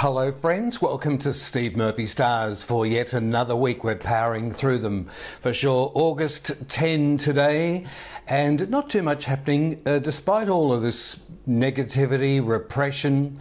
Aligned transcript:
Hello, 0.00 0.30
friends. 0.30 0.82
Welcome 0.82 1.16
to 1.20 1.32
Steve 1.32 1.74
Murphy 1.74 2.06
Stars 2.06 2.62
for 2.62 2.84
yet 2.84 3.14
another 3.14 3.56
week. 3.56 3.82
We're 3.82 3.94
powering 3.94 4.52
through 4.52 4.80
them 4.80 5.08
for 5.40 5.54
sure. 5.54 5.90
August 5.94 6.52
10 6.68 7.16
today, 7.16 7.86
and 8.26 8.68
not 8.68 8.90
too 8.90 9.00
much 9.00 9.24
happening 9.24 9.80
uh, 9.86 9.98
despite 10.00 10.50
all 10.50 10.70
of 10.70 10.82
this 10.82 11.22
negativity, 11.48 12.46
repression, 12.46 13.40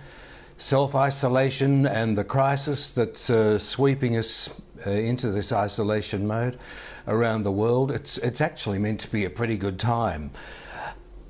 self 0.57 0.95
isolation, 0.95 1.85
and 1.85 2.17
the 2.17 2.23
crisis 2.23 2.89
that's 2.89 3.29
uh, 3.29 3.59
sweeping 3.59 4.15
us 4.15 4.49
uh, 4.87 4.91
into 4.91 5.31
this 5.31 5.51
isolation 5.51 6.25
mode 6.25 6.57
around 7.05 7.43
the 7.43 7.51
world. 7.51 7.91
It's, 7.91 8.17
it's 8.19 8.39
actually 8.39 8.79
meant 8.79 9.01
to 9.01 9.11
be 9.11 9.25
a 9.25 9.29
pretty 9.29 9.57
good 9.57 9.77
time. 9.77 10.31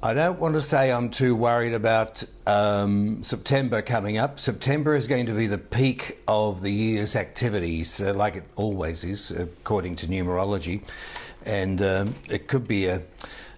I 0.06 0.14
don't 0.14 0.40
want 0.40 0.54
to 0.54 0.62
say 0.62 0.92
I'm 0.92 1.10
too 1.10 1.36
worried 1.36 1.74
about 1.74 2.24
um, 2.46 3.24
September 3.24 3.82
coming 3.82 4.20
up. 4.20 4.40
September 4.40 4.94
is 4.94 5.08
going 5.08 5.26
to 5.26 5.32
be 5.32 5.48
the 5.48 5.58
peak 5.58 6.20
of 6.28 6.62
the 6.62 6.70
year's 6.70 7.16
activities, 7.16 8.00
uh, 8.00 8.14
like 8.14 8.36
it 8.36 8.44
always 8.56 9.04
is, 9.04 9.32
according 9.32 9.96
to 9.96 10.08
numerology. 10.08 10.84
And 11.44 11.82
um, 11.82 12.16
it 12.30 12.48
could 12.48 12.68
be 12.68 12.86
a, 12.86 13.02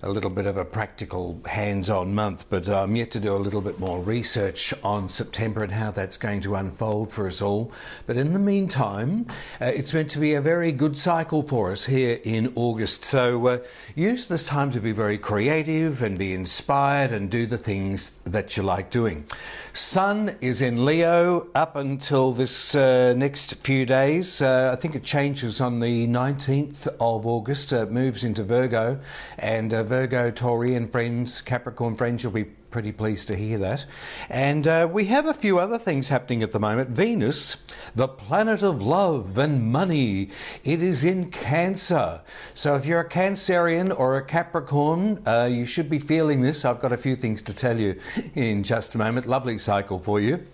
a 0.04 0.10
little 0.10 0.30
bit 0.30 0.46
of 0.46 0.58
a 0.58 0.66
practical 0.66 1.42
hands 1.46 1.90
on 1.90 2.14
month, 2.14 2.46
but 2.50 2.70
I'm 2.70 2.96
yet 2.96 3.12
to 3.12 3.20
do 3.20 3.36
a 3.36 3.38
little 3.38 3.62
bit 3.62 3.80
more 3.80 4.00
research 4.00 4.74
on 4.84 5.10
September 5.10 5.64
and 5.64 5.72
how 5.72 5.92
that's 5.92 6.18
going 6.18 6.42
to 6.42 6.56
unfold 6.56 7.12
for 7.12 7.28
us 7.28 7.42
all. 7.42 7.72
But 8.06 8.18
in 8.18 8.34
the 8.34 8.40
meantime, 8.40 9.26
uh, 9.60 9.66
it's 9.66 9.94
meant 9.94 10.12
to 10.12 10.20
be 10.20 10.36
a 10.36 10.42
very 10.42 10.72
good 10.72 10.98
cycle 10.98 11.42
for 11.42 11.72
us 11.72 11.86
here 11.86 12.20
in 12.24 12.54
August. 12.56 13.06
So 13.06 13.48
uh, 13.48 13.60
use 13.96 14.28
this 14.28 14.46
time 14.46 14.72
to 14.72 14.80
be 14.80 14.92
very 14.92 15.18
creative 15.18 16.04
and 16.04 16.18
be 16.18 16.34
inspired 16.34 17.12
and 17.12 17.30
do 17.30 17.48
the 17.48 17.58
things 17.58 18.20
that 18.26 18.56
you 18.56 18.64
like 18.64 18.92
doing. 18.92 19.26
Sun 19.74 20.36
is 20.42 20.64
in 20.64 20.86
Leo 20.86 21.48
up 21.54 21.76
until 21.76 22.34
this 22.34 22.74
uh, 22.74 23.14
next 23.16 23.56
few 23.56 23.86
days. 23.86 24.42
Uh, 24.42 24.72
I 24.74 24.76
think 24.76 24.96
it 24.96 25.04
changes 25.04 25.62
on 25.62 25.80
the 25.80 26.08
19th 26.08 26.88
of 27.00 27.28
August, 27.28 27.72
uh, 27.74 27.86
moves 27.86 28.24
into 28.24 28.44
Virgo, 28.44 29.00
and 29.38 29.74
uh, 29.74 29.84
Virgo, 29.88 30.30
Taurian 30.30 30.92
friends, 30.92 31.42
Capricorn 31.42 31.96
friends, 31.96 32.22
you'll 32.22 32.32
be 32.32 32.44
pretty 32.44 32.92
pleased 32.92 33.28
to 33.30 33.36
hear 33.36 33.58
that. 33.58 33.86
And 34.30 34.68
uh, 34.68 34.88
we 34.92 35.06
have 35.06 35.26
a 35.26 35.34
few 35.34 35.58
other 35.58 35.80
things 35.80 36.10
happening 36.10 36.44
at 36.44 36.52
the 36.52 36.60
moment. 36.60 36.90
Venus, 36.90 37.58
the 37.96 38.08
planet 38.08 38.62
of 38.62 38.82
love 38.82 39.38
and 39.38 39.72
money, 39.72 40.30
it 40.64 40.84
is 40.84 41.04
in 41.04 41.32
Cancer. 41.32 42.22
So 42.54 42.76
if 42.76 42.86
you're 42.86 43.00
a 43.00 43.10
Cancerian 43.10 43.98
or 43.98 44.18
a 44.18 44.24
Capricorn, 44.24 45.24
uh, 45.26 45.46
you 45.46 45.66
should 45.66 45.90
be 45.90 46.00
feeling 46.00 46.42
this. 46.42 46.66
I've 46.66 46.80
got 46.80 46.92
a 46.92 46.98
few 46.98 47.16
things 47.16 47.42
to 47.44 47.54
tell 47.54 47.80
you 47.80 48.00
in 48.36 48.64
just 48.64 48.94
a 48.96 48.98
moment. 48.98 49.26
Lovely 49.26 49.58
cycle 49.58 49.98
for 49.98 50.20
you. 50.20 50.46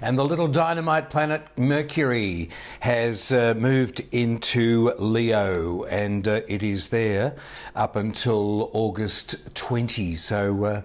And 0.00 0.18
the 0.18 0.24
little 0.24 0.48
dynamite 0.48 1.10
planet 1.10 1.46
Mercury 1.56 2.50
has 2.80 3.32
uh, 3.32 3.54
moved 3.56 4.02
into 4.12 4.92
Leo, 4.98 5.84
and 5.84 6.26
uh, 6.26 6.40
it 6.48 6.62
is 6.62 6.88
there 6.88 7.36
up 7.74 7.96
until 7.96 8.70
August 8.72 9.54
20. 9.54 10.16
So, 10.16 10.64
uh, 10.64 10.82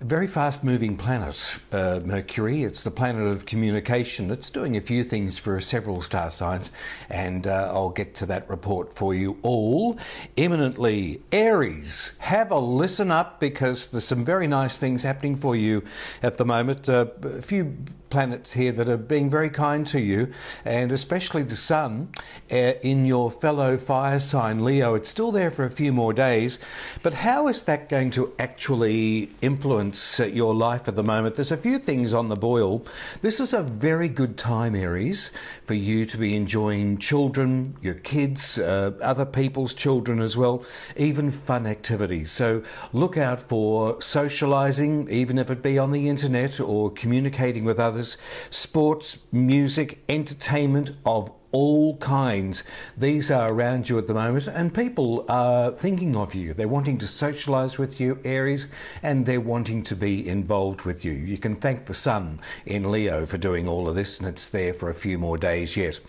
very 0.00 0.28
fast 0.28 0.62
moving 0.62 0.96
planet, 0.96 1.58
uh, 1.72 2.00
Mercury. 2.04 2.62
It's 2.62 2.84
the 2.84 2.90
planet 2.90 3.26
of 3.26 3.46
communication. 3.46 4.30
It's 4.30 4.48
doing 4.48 4.76
a 4.76 4.80
few 4.80 5.02
things 5.02 5.38
for 5.38 5.60
several 5.60 6.02
star 6.02 6.30
signs, 6.30 6.70
and 7.10 7.48
uh, 7.48 7.70
I'll 7.72 7.90
get 7.90 8.14
to 8.16 8.26
that 8.26 8.48
report 8.48 8.94
for 8.94 9.12
you 9.12 9.38
all 9.42 9.98
imminently. 10.36 11.20
Aries, 11.32 12.12
have 12.18 12.52
a 12.52 12.58
listen 12.58 13.10
up 13.10 13.40
because 13.40 13.88
there's 13.88 14.04
some 14.04 14.24
very 14.24 14.46
nice 14.46 14.78
things 14.78 15.02
happening 15.02 15.34
for 15.34 15.56
you 15.56 15.82
at 16.22 16.36
the 16.36 16.44
moment. 16.44 16.88
Uh, 16.88 17.06
a 17.22 17.42
few 17.42 17.76
planets 18.10 18.52
here 18.52 18.72
that 18.72 18.88
are 18.88 18.96
being 18.96 19.28
very 19.28 19.50
kind 19.50 19.86
to 19.88 20.00
you, 20.00 20.32
and 20.64 20.92
especially 20.92 21.42
the 21.42 21.56
Sun 21.56 22.08
uh, 22.50 22.54
in 22.54 23.04
your 23.04 23.30
fellow 23.30 23.76
fire 23.76 24.20
sign 24.20 24.64
Leo. 24.64 24.94
It's 24.94 25.10
still 25.10 25.32
there 25.32 25.50
for 25.50 25.64
a 25.64 25.70
few 25.70 25.92
more 25.92 26.12
days, 26.12 26.58
but 27.02 27.14
how 27.14 27.48
is 27.48 27.62
that 27.62 27.88
going 27.88 28.10
to 28.12 28.32
actually 28.38 29.30
influence 29.42 30.20
uh, 30.20 30.26
your 30.26 30.54
life 30.54 30.88
at 30.88 30.96
the 30.96 31.02
moment? 31.02 31.34
There's 31.34 31.52
a 31.52 31.56
few 31.56 31.78
things 31.78 32.14
on 32.14 32.28
the 32.28 32.36
boil. 32.36 32.84
This 33.22 33.40
is 33.40 33.52
a 33.52 33.62
very 33.62 34.08
good 34.08 34.36
time, 34.36 34.74
Aries, 34.74 35.30
for 35.66 35.74
you 35.74 36.06
to 36.06 36.16
be 36.16 36.34
enjoying 36.34 36.98
children, 36.98 37.76
your 37.82 37.94
kids, 37.94 38.58
uh, 38.58 38.92
other 39.02 39.26
people's 39.26 39.74
children 39.74 40.20
as 40.20 40.36
well, 40.36 40.64
even 40.96 41.30
fun 41.30 41.66
activities. 41.66 42.30
So 42.30 42.62
look 42.92 43.16
out 43.16 43.40
for 43.40 44.00
socializing, 44.00 45.10
even 45.10 45.38
if 45.38 45.50
it 45.50 45.62
be 45.62 45.78
on 45.78 45.92
the 45.92 46.08
internet 46.08 46.60
or 46.60 46.90
communicating 46.90 47.64
with 47.64 47.78
others 47.78 47.97
others, 47.98 48.16
sports, 48.48 49.18
music, 49.32 50.04
entertainment 50.08 50.92
of 51.04 51.32
all 51.50 51.96
kinds. 51.96 52.62
These 52.96 53.30
are 53.30 53.50
around 53.50 53.88
you 53.88 53.98
at 53.98 54.06
the 54.06 54.14
moment, 54.14 54.46
and 54.46 54.72
people 54.72 55.24
are 55.28 55.72
thinking 55.72 56.14
of 56.14 56.34
you. 56.34 56.54
They're 56.54 56.68
wanting 56.68 56.98
to 56.98 57.06
socialise 57.06 57.76
with 57.76 57.98
you, 57.98 58.20
Aries, 58.22 58.68
and 59.02 59.26
they're 59.26 59.40
wanting 59.40 59.82
to 59.84 59.96
be 59.96 60.28
involved 60.28 60.82
with 60.82 61.04
you. 61.04 61.12
You 61.12 61.38
can 61.38 61.56
thank 61.56 61.86
the 61.86 61.94
sun 61.94 62.40
in 62.66 62.92
Leo 62.92 63.26
for 63.26 63.38
doing 63.38 63.66
all 63.66 63.88
of 63.88 63.96
this, 63.96 64.18
and 64.18 64.28
it's 64.28 64.48
there 64.50 64.74
for 64.74 64.90
a 64.90 64.94
few 64.94 65.18
more 65.18 65.38
days 65.38 65.76
yet. 65.76 66.00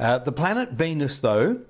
Uh, 0.00 0.18
the 0.18 0.32
planet 0.32 0.72
Venus, 0.72 1.18
though, 1.20 1.60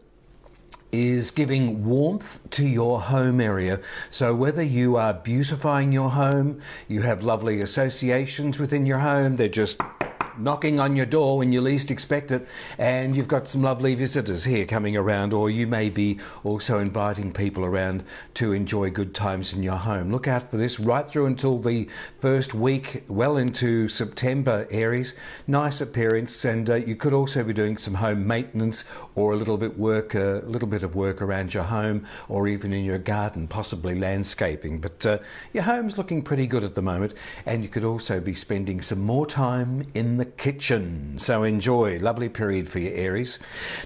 is 0.92 1.30
giving 1.30 1.84
warmth 1.84 2.40
to 2.50 2.66
your 2.66 3.00
home 3.00 3.40
area. 3.40 3.80
So, 4.10 4.34
whether 4.34 4.62
you 4.62 4.96
are 4.96 5.14
beautifying 5.14 5.92
your 5.92 6.10
home, 6.10 6.60
you 6.86 7.02
have 7.02 7.22
lovely 7.22 7.60
associations 7.60 8.58
within 8.58 8.86
your 8.86 8.98
home, 8.98 9.36
they're 9.36 9.48
just 9.48 9.78
knocking 10.38 10.80
on 10.80 10.96
your 10.96 11.06
door 11.06 11.38
when 11.38 11.52
you 11.52 11.60
least 11.60 11.90
expect 11.90 12.30
it, 12.30 12.46
and 12.78 13.16
you've 13.16 13.28
got 13.28 13.48
some 13.48 13.62
lovely 13.62 13.94
visitors 13.94 14.44
here 14.44 14.66
coming 14.66 14.96
around, 14.96 15.32
or 15.32 15.50
you 15.50 15.66
may 15.66 15.90
be 15.90 16.18
also 16.44 16.78
inviting 16.78 17.32
people 17.32 17.64
around 17.64 18.04
to 18.34 18.52
enjoy 18.52 18.90
good 18.90 19.14
times 19.14 19.52
in 19.52 19.62
your 19.62 19.76
home. 19.76 20.10
Look 20.10 20.28
out 20.28 20.50
for 20.50 20.56
this 20.56 20.78
right 20.78 21.08
through 21.08 21.26
until 21.26 21.58
the 21.58 21.88
first 22.20 22.54
week, 22.54 23.04
well 23.08 23.36
into 23.36 23.88
September, 23.88 24.66
Aries. 24.70 25.14
Nice 25.46 25.80
appearance, 25.80 26.44
and 26.44 26.70
uh, 26.70 26.74
you 26.74 26.96
could 26.96 27.12
also 27.12 27.42
be 27.42 27.52
doing 27.52 27.76
some 27.76 27.94
home 27.94 28.26
maintenance 28.26 28.84
or 29.14 29.32
a 29.32 29.36
little 29.36 29.56
bit 29.56 29.78
work, 29.78 30.14
uh, 30.14 30.40
a 30.40 30.48
little 30.48 30.68
bit 30.68 30.82
of 30.82 30.94
work 30.94 31.20
around 31.20 31.54
your 31.54 31.64
home, 31.64 32.06
or 32.28 32.48
even 32.48 32.72
in 32.72 32.84
your 32.84 32.98
garden, 32.98 33.48
possibly 33.48 33.98
landscaping. 33.98 34.80
But 34.80 35.04
uh, 35.04 35.18
your 35.52 35.64
home's 35.64 35.98
looking 35.98 36.22
pretty 36.22 36.46
good 36.46 36.64
at 36.64 36.74
the 36.74 36.82
moment, 36.82 37.14
and 37.46 37.62
you 37.62 37.68
could 37.68 37.84
also 37.84 38.20
be 38.20 38.34
spending 38.34 38.80
some 38.82 39.00
more 39.00 39.26
time 39.26 39.86
in 39.94 40.16
the 40.16 40.27
kitchen. 40.36 41.18
So 41.18 41.42
enjoy. 41.42 41.98
Lovely 41.98 42.28
period 42.28 42.68
for 42.68 42.78
you, 42.78 42.90
Aries. 42.90 43.38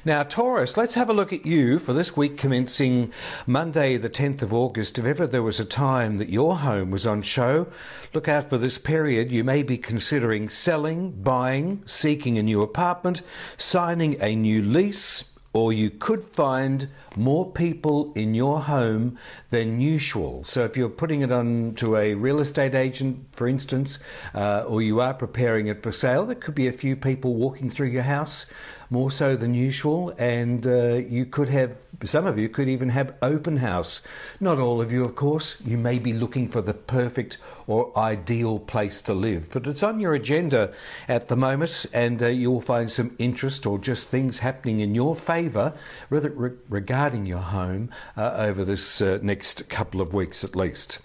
Now, 0.05 0.23
Taurus, 0.23 0.77
let's 0.77 0.95
have 0.95 1.09
a 1.09 1.15
look 1.15 1.33
at 1.33 1.47
you 1.47 1.79
for 1.79 1.93
this 1.93 2.17
week 2.17 2.37
commencing 2.37 3.13
Monday, 3.47 3.97
the 3.97 4.11
10th 4.11 4.43
of 4.43 4.53
August. 4.53 4.99
If 4.99 5.05
ever 5.05 5.27
there 5.27 5.43
was 5.43 5.61
a 5.61 5.65
time 5.65 6.19
that 6.19 6.29
your 6.29 6.59
home 6.59 6.91
was 6.91 7.07
on 7.07 7.23
show, 7.23 7.67
look 8.13 8.29
out 8.29 8.49
for 8.49 8.59
this 8.59 8.79
period. 8.79 9.33
You 9.33 9.45
may 9.45 9.63
be 9.63 9.79
considering 9.79 10.49
selling, 10.49 11.13
buying, 11.23 11.83
seeking 11.87 12.39
a 12.39 12.43
new 12.43 12.63
apartment, 12.63 13.23
signing 13.57 14.21
a 14.21 14.35
new 14.35 14.63
lease 14.63 15.25
or 15.53 15.73
you 15.73 15.91
could 15.91 16.23
find 16.23 16.89
more 17.15 17.51
people 17.51 18.13
in 18.15 18.35
your 18.35 18.61
home 18.61 19.19
than 19.51 19.81
usual. 19.81 20.45
So, 20.45 20.65
if 20.65 20.77
you're 20.77 20.89
putting 20.89 21.21
it 21.21 21.31
on 21.31 21.75
to 21.77 21.97
a 21.97 22.15
real 22.15 22.41
estate 22.41 22.75
agent, 22.75 23.27
for 23.33 23.47
instance, 23.47 23.99
uh, 24.35 24.65
or 24.67 24.81
you 24.81 25.01
are 25.01 25.15
preparing 25.15 25.67
it 25.67 25.83
for 25.83 25.93
sale, 25.93 26.25
there 26.25 26.37
could 26.37 26.55
be 26.55 26.69
a 26.69 26.73
few 26.73 26.97
people 26.97 27.35
walking 27.35 27.69
through 27.69 27.89
your 27.89 28.03
house 28.03 28.47
more 28.93 29.11
so 29.11 29.35
than 29.35 29.55
usual, 29.55 30.15
and 30.19 30.67
uh, 30.67 31.01
you 31.09 31.25
could 31.25 31.49
have 31.49 31.79
some 32.05 32.27
of 32.27 32.39
you 32.39 32.49
could 32.49 32.69
even 32.69 32.91
have 32.91 33.15
open 33.23 33.59
house. 33.59 34.03
Not 34.41 34.59
all 34.59 34.83
of 34.83 34.93
you, 34.93 35.05
of 35.05 35.15
course. 35.15 35.57
You 35.65 35.79
may 35.79 35.99
be 35.99 36.13
looking 36.13 36.49
for 36.49 36.61
the 36.61 36.75
perfect 36.75 37.39
or 37.67 37.97
ideal 37.97 38.59
place 38.59 39.01
to 39.03 39.15
live, 39.15 39.49
but 39.51 39.67
it's 39.67 39.83
on 39.83 40.01
your 40.01 40.15
agenda 40.15 40.73
at 41.09 41.29
the 41.29 41.37
moment, 41.37 41.87
and 41.93 42.23
uh, 42.23 42.27
you'll 42.27 42.61
find 42.61 42.91
some 42.91 43.17
interest 43.19 43.67
or 43.67 43.79
just 43.79 44.09
things 44.09 44.41
happening 44.41 44.81
in 44.81 44.95
your 44.95 45.17
favour 45.17 45.73
regarding 46.11 47.25
your 47.25 47.39
home 47.39 47.91
uh, 48.17 48.35
over 48.37 48.65
this 48.65 49.01
uh, 49.01 49.19
next 49.23 49.69
couple 49.69 50.01
of 50.01 50.13
weeks 50.13 50.45
at 50.45 50.55
least. 50.55 50.99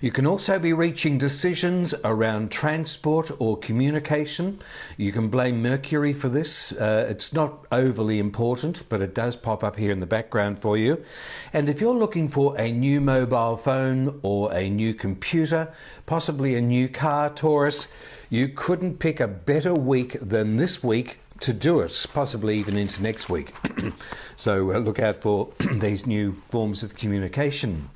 You 0.00 0.10
can 0.10 0.26
also 0.26 0.58
be 0.58 0.72
reaching 0.72 1.18
decisions 1.18 1.94
around 2.04 2.50
transport 2.50 3.30
or 3.38 3.58
communication. 3.58 4.60
You 4.96 5.12
can 5.12 5.28
blame 5.28 5.62
Mercury 5.62 6.12
for 6.12 6.28
this. 6.28 6.72
Uh, 6.72 7.06
it's 7.08 7.32
not 7.32 7.66
overly 7.72 8.18
important, 8.18 8.84
but 8.88 9.00
it 9.00 9.14
does 9.14 9.36
pop 9.36 9.64
up 9.64 9.76
here 9.76 9.90
in 9.90 10.00
the 10.00 10.06
background 10.06 10.58
for 10.58 10.76
you. 10.76 11.02
And 11.52 11.68
if 11.68 11.80
you're 11.80 11.94
looking 11.94 12.28
for 12.28 12.58
a 12.58 12.70
new 12.70 13.00
mobile 13.00 13.56
phone 13.56 14.20
or 14.22 14.52
a 14.52 14.68
new 14.68 14.94
computer, 14.94 15.72
possibly 16.06 16.54
a 16.54 16.60
new 16.60 16.88
car, 16.88 17.30
Taurus, 17.30 17.88
you 18.30 18.48
couldn't 18.48 18.98
pick 18.98 19.20
a 19.20 19.28
better 19.28 19.72
week 19.74 20.16
than 20.20 20.56
this 20.56 20.82
week 20.82 21.20
to 21.40 21.52
do 21.52 21.80
it, 21.80 22.06
possibly 22.12 22.58
even 22.58 22.76
into 22.76 23.02
next 23.02 23.28
week. 23.28 23.54
so 24.36 24.72
uh, 24.72 24.78
look 24.78 24.98
out 24.98 25.22
for 25.22 25.52
these 25.72 26.06
new 26.06 26.40
forms 26.50 26.82
of 26.82 26.96
communication. 26.96 27.90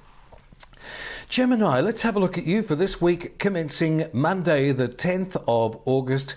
Gemini, 1.31 1.81
let's 1.81 2.03
have 2.03 2.17
a 2.17 2.19
look 2.19 2.37
at 2.39 2.45
you 2.45 2.61
for 2.61 2.75
this 2.75 3.01
week 3.01 3.39
commencing 3.39 4.09
Monday, 4.13 4.73
the 4.73 4.89
10th 4.89 5.41
of 5.47 5.81
August. 5.85 6.35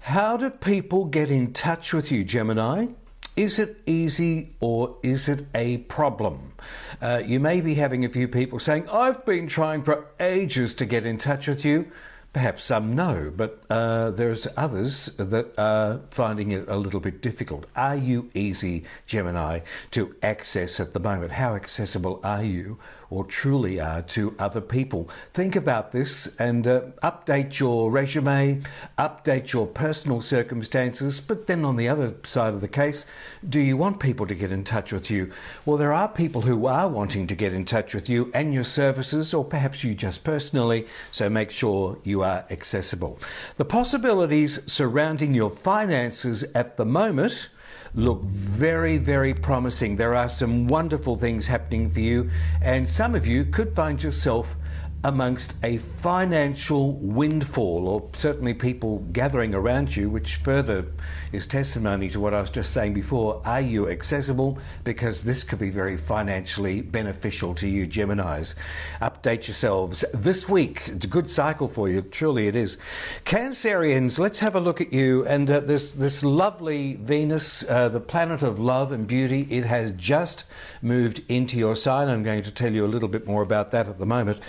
How 0.00 0.36
do 0.36 0.50
people 0.50 1.06
get 1.06 1.30
in 1.30 1.54
touch 1.54 1.94
with 1.94 2.12
you, 2.12 2.22
Gemini? 2.22 2.88
Is 3.34 3.58
it 3.58 3.78
easy 3.86 4.50
or 4.60 4.98
is 5.02 5.26
it 5.26 5.46
a 5.54 5.78
problem? 5.78 6.52
Uh, 7.00 7.22
you 7.24 7.40
may 7.40 7.62
be 7.62 7.76
having 7.76 8.04
a 8.04 8.10
few 8.10 8.28
people 8.28 8.60
saying, 8.60 8.86
I've 8.90 9.24
been 9.24 9.46
trying 9.46 9.84
for 9.84 10.04
ages 10.20 10.74
to 10.74 10.84
get 10.84 11.06
in 11.06 11.16
touch 11.16 11.48
with 11.48 11.64
you. 11.64 11.90
Perhaps 12.34 12.62
some 12.62 12.94
know, 12.94 13.32
but 13.34 13.64
uh, 13.70 14.10
there's 14.10 14.46
others 14.54 15.06
that 15.16 15.58
are 15.58 16.02
finding 16.10 16.50
it 16.50 16.68
a 16.68 16.76
little 16.76 17.00
bit 17.00 17.22
difficult. 17.22 17.64
Are 17.74 17.96
you 17.96 18.30
easy, 18.34 18.84
Gemini, 19.06 19.60
to 19.92 20.14
access 20.22 20.78
at 20.78 20.92
the 20.92 21.00
moment? 21.00 21.32
How 21.32 21.54
accessible 21.54 22.20
are 22.22 22.44
you? 22.44 22.78
Or 23.10 23.24
truly 23.24 23.80
are 23.80 24.02
to 24.02 24.34
other 24.38 24.60
people. 24.60 25.10
Think 25.34 25.56
about 25.56 25.92
this 25.92 26.28
and 26.38 26.66
uh, 26.66 26.82
update 27.02 27.58
your 27.58 27.90
resume, 27.90 28.62
update 28.98 29.52
your 29.52 29.66
personal 29.66 30.20
circumstances. 30.20 31.20
But 31.20 31.48
then 31.48 31.64
on 31.64 31.76
the 31.76 31.88
other 31.88 32.14
side 32.22 32.54
of 32.54 32.60
the 32.60 32.68
case, 32.68 33.04
do 33.46 33.60
you 33.60 33.76
want 33.76 33.98
people 33.98 34.26
to 34.26 34.34
get 34.34 34.52
in 34.52 34.64
touch 34.64 34.92
with 34.92 35.10
you? 35.10 35.32
Well, 35.66 35.76
there 35.76 35.92
are 35.92 36.08
people 36.08 36.42
who 36.42 36.66
are 36.66 36.88
wanting 36.88 37.26
to 37.26 37.34
get 37.34 37.52
in 37.52 37.64
touch 37.64 37.94
with 37.94 38.08
you 38.08 38.30
and 38.32 38.54
your 38.54 38.64
services, 38.64 39.34
or 39.34 39.44
perhaps 39.44 39.82
you 39.82 39.94
just 39.94 40.22
personally, 40.22 40.86
so 41.10 41.28
make 41.28 41.50
sure 41.50 41.98
you 42.04 42.22
are 42.22 42.44
accessible. 42.50 43.18
The 43.56 43.64
possibilities 43.64 44.60
surrounding 44.70 45.34
your 45.34 45.50
finances 45.50 46.44
at 46.54 46.76
the 46.76 46.84
moment 46.84 47.48
look 47.94 48.22
very, 48.22 48.98
very 48.98 49.34
promising. 49.34 49.96
There 49.96 50.14
are 50.14 50.28
some 50.28 50.66
wonderful 50.66 51.16
things 51.16 51.46
happening 51.46 51.90
for 51.90 52.00
you, 52.00 52.30
and 52.62 52.88
some 52.88 53.14
of 53.14 53.26
you 53.26 53.44
could 53.44 53.74
find 53.74 54.02
yourself 54.02 54.56
amongst 55.02 55.54
a 55.62 55.78
financial 55.78 56.92
windfall, 56.92 57.88
or 57.88 58.08
certainly 58.12 58.52
people 58.52 58.98
gathering 59.12 59.54
around 59.54 59.96
you, 59.96 60.10
which 60.10 60.36
further 60.36 60.84
is 61.32 61.46
testimony 61.46 62.10
to 62.10 62.20
what 62.20 62.34
I 62.34 62.40
was 62.40 62.50
just 62.50 62.72
saying 62.72 62.92
before. 62.92 63.40
Are 63.46 63.62
you 63.62 63.88
accessible? 63.88 64.58
Because 64.84 65.24
this 65.24 65.42
could 65.42 65.58
be 65.58 65.70
very 65.70 65.96
financially 65.96 66.82
beneficial 66.82 67.54
to 67.54 67.68
you, 67.68 67.86
Geminis. 67.86 68.54
Update 69.00 69.46
yourselves 69.46 70.04
this 70.12 70.48
week. 70.48 70.88
It's 70.88 71.06
a 71.06 71.08
good 71.08 71.30
cycle 71.30 71.68
for 71.68 71.88
you, 71.88 72.02
truly 72.02 72.46
it 72.46 72.56
is. 72.56 72.76
Cancerians, 73.24 74.18
let's 74.18 74.40
have 74.40 74.54
a 74.54 74.60
look 74.60 74.82
at 74.82 74.92
you. 74.92 75.24
And 75.26 75.50
uh, 75.50 75.60
this, 75.60 75.92
this 75.92 76.22
lovely 76.22 76.96
Venus, 76.96 77.64
uh, 77.68 77.88
the 77.88 78.00
planet 78.00 78.42
of 78.42 78.60
love 78.60 78.92
and 78.92 79.06
beauty, 79.06 79.46
it 79.50 79.64
has 79.64 79.92
just 79.92 80.44
moved 80.82 81.22
into 81.28 81.56
your 81.56 81.74
sign. 81.74 82.08
I'm 82.08 82.22
going 82.22 82.42
to 82.42 82.50
tell 82.50 82.74
you 82.74 82.84
a 82.84 82.88
little 82.88 83.08
bit 83.08 83.26
more 83.26 83.42
about 83.42 83.70
that 83.70 83.88
at 83.88 83.98
the 83.98 84.06
moment 84.06 84.40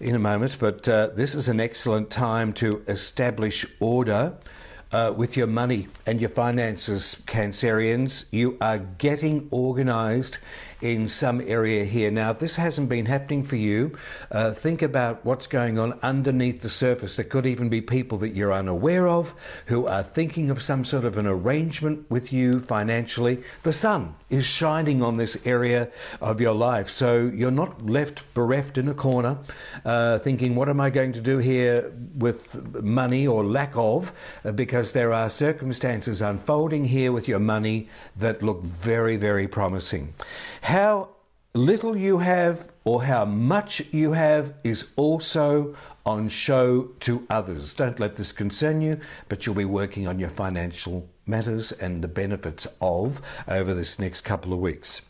in 0.00 0.14
a 0.14 0.18
moment, 0.18 0.56
but 0.58 0.88
uh, 0.88 1.08
this 1.14 1.34
is 1.34 1.48
an 1.48 1.60
excellent 1.60 2.10
time 2.10 2.52
to 2.54 2.82
establish 2.88 3.66
order. 3.80 4.36
Uh, 4.92 5.12
with 5.14 5.36
your 5.36 5.48
money 5.48 5.88
and 6.06 6.20
your 6.20 6.30
finances, 6.30 7.20
Cancerians, 7.26 8.26
you 8.30 8.56
are 8.60 8.78
getting 8.78 9.48
organized 9.50 10.38
in 10.80 11.08
some 11.08 11.40
area 11.40 11.84
here. 11.84 12.10
Now, 12.10 12.32
this 12.32 12.56
hasn't 12.56 12.88
been 12.88 13.06
happening 13.06 13.44
for 13.44 13.56
you. 13.56 13.96
Uh, 14.30 14.52
think 14.52 14.82
about 14.82 15.24
what's 15.24 15.46
going 15.46 15.78
on 15.78 15.98
underneath 16.02 16.62
the 16.62 16.68
surface. 16.68 17.16
There 17.16 17.24
could 17.24 17.46
even 17.46 17.68
be 17.68 17.80
people 17.80 18.18
that 18.18 18.30
you're 18.30 18.52
unaware 18.52 19.08
of 19.08 19.34
who 19.66 19.86
are 19.86 20.02
thinking 20.02 20.50
of 20.50 20.62
some 20.62 20.84
sort 20.84 21.04
of 21.04 21.16
an 21.16 21.26
arrangement 21.26 22.10
with 22.10 22.32
you 22.32 22.60
financially. 22.60 23.42
The 23.62 23.72
sun 23.72 24.14
is 24.28 24.44
shining 24.44 25.02
on 25.02 25.16
this 25.16 25.36
area 25.46 25.90
of 26.20 26.40
your 26.40 26.54
life, 26.54 26.90
so 26.90 27.30
you're 27.32 27.50
not 27.50 27.86
left 27.86 28.22
bereft 28.34 28.76
in 28.76 28.88
a 28.88 28.94
corner 28.94 29.38
uh, 29.84 30.18
thinking, 30.18 30.54
What 30.54 30.68
am 30.68 30.80
I 30.80 30.90
going 30.90 31.12
to 31.12 31.20
do 31.20 31.38
here 31.38 31.92
with 32.16 32.82
money 32.82 33.26
or 33.26 33.44
lack 33.44 33.72
of? 33.76 34.12
Uh, 34.44 34.52
because 34.52 34.92
there 34.92 35.12
are 35.12 35.30
circumstances 35.30 36.20
unfolding 36.20 36.84
here 36.84 37.12
with 37.12 37.28
your 37.28 37.38
money 37.38 37.88
that 38.16 38.42
look 38.42 38.62
very, 38.62 39.16
very 39.16 39.48
promising. 39.48 40.12
How 40.66 41.10
little 41.54 41.96
you 41.96 42.18
have 42.18 42.72
or 42.82 43.04
how 43.04 43.24
much 43.24 43.80
you 43.92 44.14
have 44.14 44.54
is 44.64 44.86
also 44.96 45.76
on 46.04 46.28
show 46.28 46.88
to 46.98 47.24
others. 47.30 47.72
Don't 47.72 48.00
let 48.00 48.16
this 48.16 48.32
concern 48.32 48.80
you, 48.80 48.98
but 49.28 49.46
you'll 49.46 49.54
be 49.54 49.64
working 49.64 50.08
on 50.08 50.18
your 50.18 50.28
financial 50.28 51.08
matters 51.24 51.70
and 51.70 52.02
the 52.02 52.08
benefits 52.08 52.66
of 52.80 53.20
over 53.46 53.74
this 53.74 54.00
next 54.00 54.22
couple 54.22 54.52
of 54.52 54.58
weeks. 54.58 55.02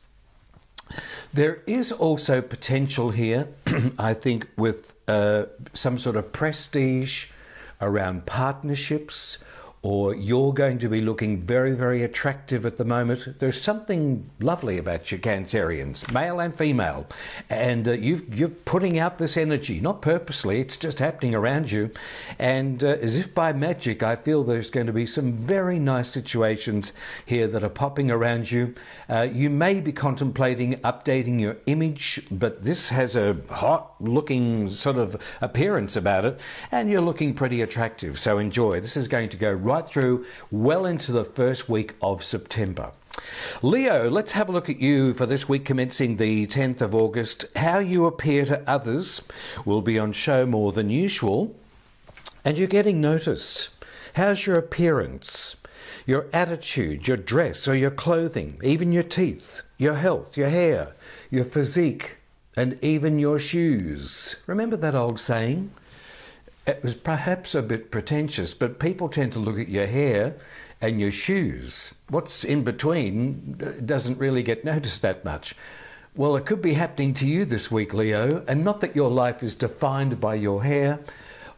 There 1.33 1.63
is 1.67 1.91
also 1.91 2.43
potential 2.43 3.13
here, 3.13 3.49
I 3.99 4.13
think, 4.13 4.49
with 4.59 4.93
uh, 5.09 5.47
some 5.73 5.99
sort 5.99 6.17
of 6.17 6.33
prestige 6.33 7.29
around 7.81 8.27
partnerships 8.27 9.39
or 9.83 10.15
you're 10.15 10.53
going 10.53 10.79
to 10.79 10.89
be 10.89 11.01
looking 11.01 11.41
very, 11.43 11.73
very 11.73 12.03
attractive 12.03 12.67
at 12.67 12.77
the 12.77 12.85
moment. 12.85 13.39
There's 13.39 13.61
something 13.61 14.29
lovely 14.41 14.79
about 14.79 15.13
you, 15.13 15.19
Cancerians, 15.19 16.11
male 16.13 16.41
and 16.41 16.57
female, 16.57 17.07
and 17.49 17.87
uh, 17.87 17.93
you 17.93 18.47
are 18.47 18.49
putting 18.49 18.99
out 18.99 19.19
this 19.19 19.37
energy, 19.37 19.81
not 19.81 20.03
purposely, 20.03 20.61
it's 20.61 20.77
just 20.77 20.99
happening 20.99 21.35
around 21.35 21.71
you. 21.71 21.91
And 22.39 22.83
uh, 22.83 22.97
as 23.01 23.17
if 23.17 23.35
by 23.35 23.53
magic, 23.53 24.03
I 24.03 24.17
feel 24.17 24.43
there's 24.43 24.71
going 24.71 24.87
to 24.87 24.93
be 24.93 25.07
some 25.07 25.35
very 25.35 25.79
nice 25.79 26.09
situations 26.09 26.93
here 27.25 27.47
that 27.49 27.63
are 27.63 27.69
popping 27.69 28.11
around 28.11 28.51
you. 28.51 28.75
Uh, 29.09 29.23
you 29.23 29.51
may 29.51 29.81
be 29.81 29.93
contemplating 29.93 30.75
updating 30.81 31.41
your 31.41 31.57
image, 31.67 32.27
but 32.31 32.65
this 32.65 32.89
has 32.89 33.15
a 33.15 33.37
hot 33.51 33.95
looking 34.01 34.69
sort 34.71 34.97
of 34.97 35.21
appearance 35.41 35.97
about 35.97 36.25
it, 36.25 36.41
and 36.73 36.91
you're 36.91 37.01
looking 37.01 37.35
pretty 37.35 37.63
attractive. 37.63 38.19
So 38.19 38.39
enjoy. 38.39 38.81
This 38.81 38.97
is 38.97 39.09
going 39.09 39.29
to 39.31 39.37
go 39.37 39.53
right 39.67 39.89
through 39.89 40.25
well 40.51 40.87
into 40.87 41.11
the 41.11 41.25
first 41.25 41.69
week 41.69 41.95
of 42.01 42.23
September. 42.23 42.93
Leo, 43.63 44.09
let's 44.09 44.33
have 44.33 44.49
a 44.49 44.53
look 44.53 44.71
at 44.71 44.79
you 44.79 45.13
for 45.13 45.27
this 45.27 45.49
week 45.49 45.65
commencing 45.65 46.17
the 46.17 46.47
10th 46.47 46.81
of 46.81 46.95
August. 46.95 47.47
How 47.57 47.79
you 47.79 48.07
appear 48.07 48.45
to 48.45 48.63
others 48.67 49.23
will 49.65 49.83
be 49.83 49.99
on 49.99 50.13
show 50.13 50.47
more 50.47 50.71
than 50.71 50.89
usual, 50.89 51.55
and 52.45 52.57
you're 52.57 52.69
getting 52.69 53.01
noticed. 53.01 53.71
How's 54.15 54.47
your 54.47 54.57
appearance? 54.57 55.57
Your 56.07 56.27
attitude, 56.33 57.09
your 57.09 57.17
dress, 57.17 57.67
or 57.67 57.75
your 57.75 57.91
clothing, 57.91 58.61
even 58.63 58.93
your 58.93 59.03
teeth, 59.03 59.63
your 59.79 59.95
health, 59.95 60.37
your 60.37 60.49
hair, 60.49 60.95
your 61.29 61.45
physique, 61.45 62.19
and 62.55 62.79
even 62.83 63.19
your 63.19 63.41
shoes. 63.41 64.37
Remember 64.47 64.77
that 64.77 64.95
old 64.95 65.19
saying? 65.19 65.73
It 66.67 66.83
was 66.83 66.95
perhaps 66.95 67.55
a 67.55 67.63
bit 67.63 67.91
pretentious, 67.91 68.53
but 68.53 68.81
people 68.81 69.09
tend 69.09 69.33
to 69.35 69.39
look 69.39 69.59
at 69.59 69.69
your 69.69 69.87
hair 69.87 70.35
and 70.81 71.01
your 71.01 71.13
shoes. 71.13 71.95
What's 72.09 72.43
in 72.43 72.65
between 72.65 73.61
uh, 73.65 73.81
doesn't 73.85 74.19
really 74.19 74.43
get 74.43 74.65
noticed 74.65 75.03
that 75.03 75.25
much. 75.25 75.55
Well, 76.17 76.35
it 76.35 76.47
could 76.47 76.63
be 76.63 76.73
happening 76.73 77.15
to 77.15 77.27
you 77.27 77.45
this 77.45 77.71
week, 77.71 77.95
Leo, 77.95 78.43
and 78.49 78.65
not 78.65 78.81
that 78.81 78.97
your 78.97 79.11
life 79.11 79.43
is 79.43 79.55
defined 79.55 80.21
by 80.21 80.35
your 80.35 80.65
hair 80.65 80.99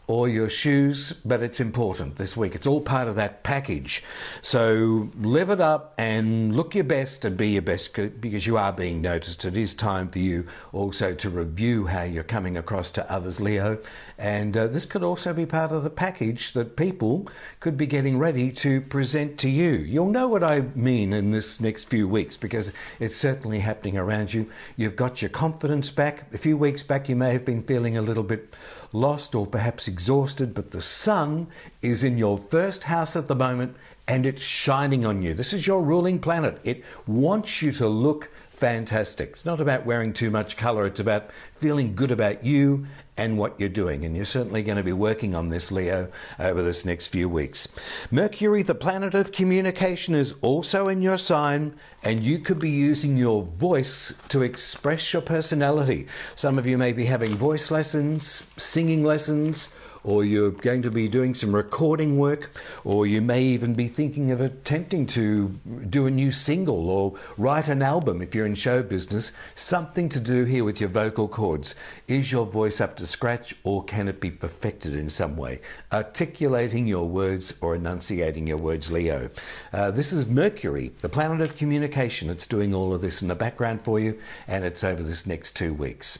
or 0.08 0.26
your 0.26 0.48
shoes, 0.48 1.12
but 1.22 1.42
it's 1.42 1.60
important 1.60 2.16
this 2.16 2.34
week. 2.34 2.54
It's 2.54 2.66
all 2.66 2.80
part 2.80 3.08
of 3.08 3.16
that 3.16 3.42
package. 3.42 4.02
So 4.40 5.10
live 5.20 5.50
it 5.50 5.60
up 5.60 5.92
and 5.98 6.56
look 6.56 6.74
your 6.74 6.84
best 6.84 7.26
and 7.26 7.36
be 7.36 7.50
your 7.50 7.62
best 7.62 7.92
because 7.92 8.46
you 8.46 8.56
are 8.56 8.72
being 8.72 9.02
noticed. 9.02 9.44
It 9.44 9.54
is 9.54 9.74
time 9.74 10.08
for 10.08 10.18
you 10.18 10.46
also 10.72 11.12
to 11.12 11.28
review 11.28 11.86
how 11.86 12.04
you're 12.04 12.24
coming 12.24 12.56
across 12.56 12.90
to 12.92 13.12
others, 13.12 13.38
Leo. 13.38 13.78
And 14.16 14.56
uh, 14.56 14.68
this 14.68 14.86
could 14.86 15.02
also 15.02 15.34
be 15.34 15.44
part 15.44 15.72
of 15.72 15.84
the 15.84 15.90
package 15.90 16.54
that 16.54 16.74
people 16.74 17.28
could 17.60 17.76
be 17.76 17.86
getting 17.86 18.18
ready 18.18 18.50
to 18.52 18.80
present 18.80 19.38
to 19.40 19.50
you. 19.50 19.72
You'll 19.72 20.10
know 20.10 20.26
what 20.26 20.42
I 20.42 20.60
mean 20.74 21.12
in 21.12 21.32
this 21.32 21.60
next 21.60 21.84
few 21.84 22.08
weeks 22.08 22.38
because 22.38 22.72
it's 22.98 23.14
certainly 23.14 23.58
happening 23.58 23.98
around 23.98 24.32
you. 24.32 24.48
You've 24.74 24.96
got 24.96 25.20
your 25.20 25.28
confidence 25.28 25.90
back. 25.90 26.32
A 26.32 26.38
few 26.38 26.56
weeks 26.56 26.82
back, 26.82 27.10
you 27.10 27.16
may 27.16 27.34
have 27.34 27.44
been 27.44 27.62
feeling 27.62 27.98
a 27.98 28.02
little 28.02 28.22
bit 28.22 28.54
lost 28.92 29.34
or 29.34 29.46
perhaps 29.46 29.88
exhausted, 29.88 30.54
but 30.54 30.70
the 30.70 30.80
sun 30.82 31.48
is 31.82 32.04
in 32.04 32.18
your 32.18 32.38
first 32.38 32.84
house 32.84 33.16
at 33.16 33.28
the 33.28 33.34
moment 33.34 33.76
and 34.08 34.24
it's 34.24 34.42
shining 34.42 35.04
on 35.04 35.22
you. 35.22 35.34
This 35.34 35.52
is 35.52 35.66
your 35.66 35.82
ruling 35.82 36.18
planet. 36.18 36.58
It 36.64 36.82
wants 37.06 37.60
you 37.60 37.70
to 37.72 37.86
look 37.86 38.30
fantastic. 38.48 39.28
It's 39.30 39.44
not 39.44 39.60
about 39.60 39.86
wearing 39.86 40.12
too 40.12 40.30
much 40.30 40.56
color, 40.56 40.86
it's 40.86 40.98
about 40.98 41.30
feeling 41.54 41.94
good 41.94 42.10
about 42.10 42.42
you 42.42 42.86
and 43.16 43.36
what 43.38 43.58
you're 43.60 43.68
doing. 43.68 44.04
And 44.04 44.16
you're 44.16 44.24
certainly 44.24 44.62
going 44.62 44.78
to 44.78 44.82
be 44.82 44.92
working 44.92 45.34
on 45.34 45.50
this, 45.50 45.70
Leo, 45.70 46.10
over 46.40 46.62
this 46.62 46.84
next 46.84 47.08
few 47.08 47.28
weeks. 47.28 47.68
Mercury, 48.10 48.62
the 48.62 48.74
planet 48.74 49.14
of 49.14 49.30
communication, 49.30 50.14
is 50.14 50.34
also 50.40 50.86
in 50.86 51.02
your 51.02 51.18
sign, 51.18 51.74
and 52.02 52.20
you 52.20 52.38
could 52.38 52.58
be 52.58 52.70
using 52.70 53.16
your 53.16 53.42
voice 53.42 54.14
to 54.28 54.42
express 54.42 55.12
your 55.12 55.22
personality. 55.22 56.06
Some 56.34 56.58
of 56.58 56.66
you 56.66 56.78
may 56.78 56.92
be 56.92 57.04
having 57.04 57.34
voice 57.36 57.70
lessons, 57.70 58.46
singing 58.56 59.04
lessons 59.04 59.68
or 60.08 60.24
you're 60.24 60.50
going 60.50 60.80
to 60.80 60.90
be 60.90 61.06
doing 61.06 61.34
some 61.34 61.54
recording 61.54 62.16
work, 62.16 62.50
or 62.82 63.06
you 63.06 63.20
may 63.20 63.42
even 63.42 63.74
be 63.74 63.86
thinking 63.86 64.30
of 64.30 64.40
attempting 64.40 65.06
to 65.06 65.48
do 65.90 66.06
a 66.06 66.10
new 66.10 66.32
single 66.32 66.88
or 66.88 67.14
write 67.36 67.68
an 67.68 67.82
album 67.82 68.22
if 68.22 68.34
you're 68.34 68.46
in 68.46 68.54
show 68.54 68.82
business, 68.82 69.32
something 69.54 70.08
to 70.08 70.18
do 70.18 70.46
here 70.46 70.64
with 70.64 70.80
your 70.80 70.88
vocal 70.88 71.28
cords. 71.28 71.74
Is 72.06 72.32
your 72.32 72.46
voice 72.46 72.80
up 72.80 72.96
to 72.96 73.06
scratch 73.06 73.54
or 73.64 73.84
can 73.84 74.08
it 74.08 74.18
be 74.18 74.30
perfected 74.30 74.94
in 74.94 75.10
some 75.10 75.36
way? 75.36 75.60
Articulating 75.92 76.86
your 76.86 77.06
words 77.06 77.52
or 77.60 77.74
enunciating 77.74 78.46
your 78.46 78.56
words, 78.56 78.90
Leo. 78.90 79.28
Uh, 79.74 79.90
this 79.90 80.10
is 80.10 80.26
Mercury, 80.26 80.90
the 81.02 81.10
planet 81.10 81.42
of 81.42 81.58
communication. 81.58 82.30
It's 82.30 82.46
doing 82.46 82.72
all 82.72 82.94
of 82.94 83.02
this 83.02 83.20
in 83.20 83.28
the 83.28 83.34
background 83.34 83.84
for 83.84 84.00
you, 84.00 84.18
and 84.46 84.64
it's 84.64 84.82
over 84.82 85.02
this 85.02 85.26
next 85.26 85.54
two 85.54 85.74
weeks. 85.74 86.18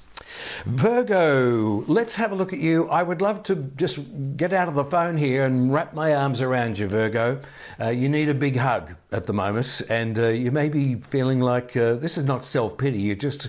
Virgo, 0.67 1.85
let's 1.87 2.15
have 2.15 2.33
a 2.33 2.35
look 2.35 2.53
at 2.53 2.59
you. 2.59 2.89
I 2.89 3.03
would 3.03 3.21
love 3.21 3.43
to 3.45 3.57
just 3.77 3.99
get 4.37 4.53
out 4.53 4.69
of 4.69 4.75
the 4.75 4.85
phone 4.85 5.17
here 5.17 5.45
and 5.45 5.73
wrap 5.73 5.95
my 5.95 6.15
arms 6.15 6.41
around 6.43 6.79
you, 6.79 6.89
Virgo. 6.89 7.41
Uh, 7.81 7.89
you 7.89 8.09
need 8.09 8.29
a 8.29 8.35
big 8.35 8.57
hug 8.57 8.95
at 9.13 9.27
the 9.27 9.33
moment, 9.33 9.83
and 9.89 10.19
uh, 10.19 10.29
you 10.29 10.51
may 10.51 10.69
be 10.69 10.97
feeling 10.97 11.41
like 11.41 11.77
uh, 11.77 11.95
this 11.95 12.19
is 12.19 12.25
not 12.25 12.45
self 12.45 12.77
pity. 12.77 12.99
You're 12.99 13.17
just 13.17 13.49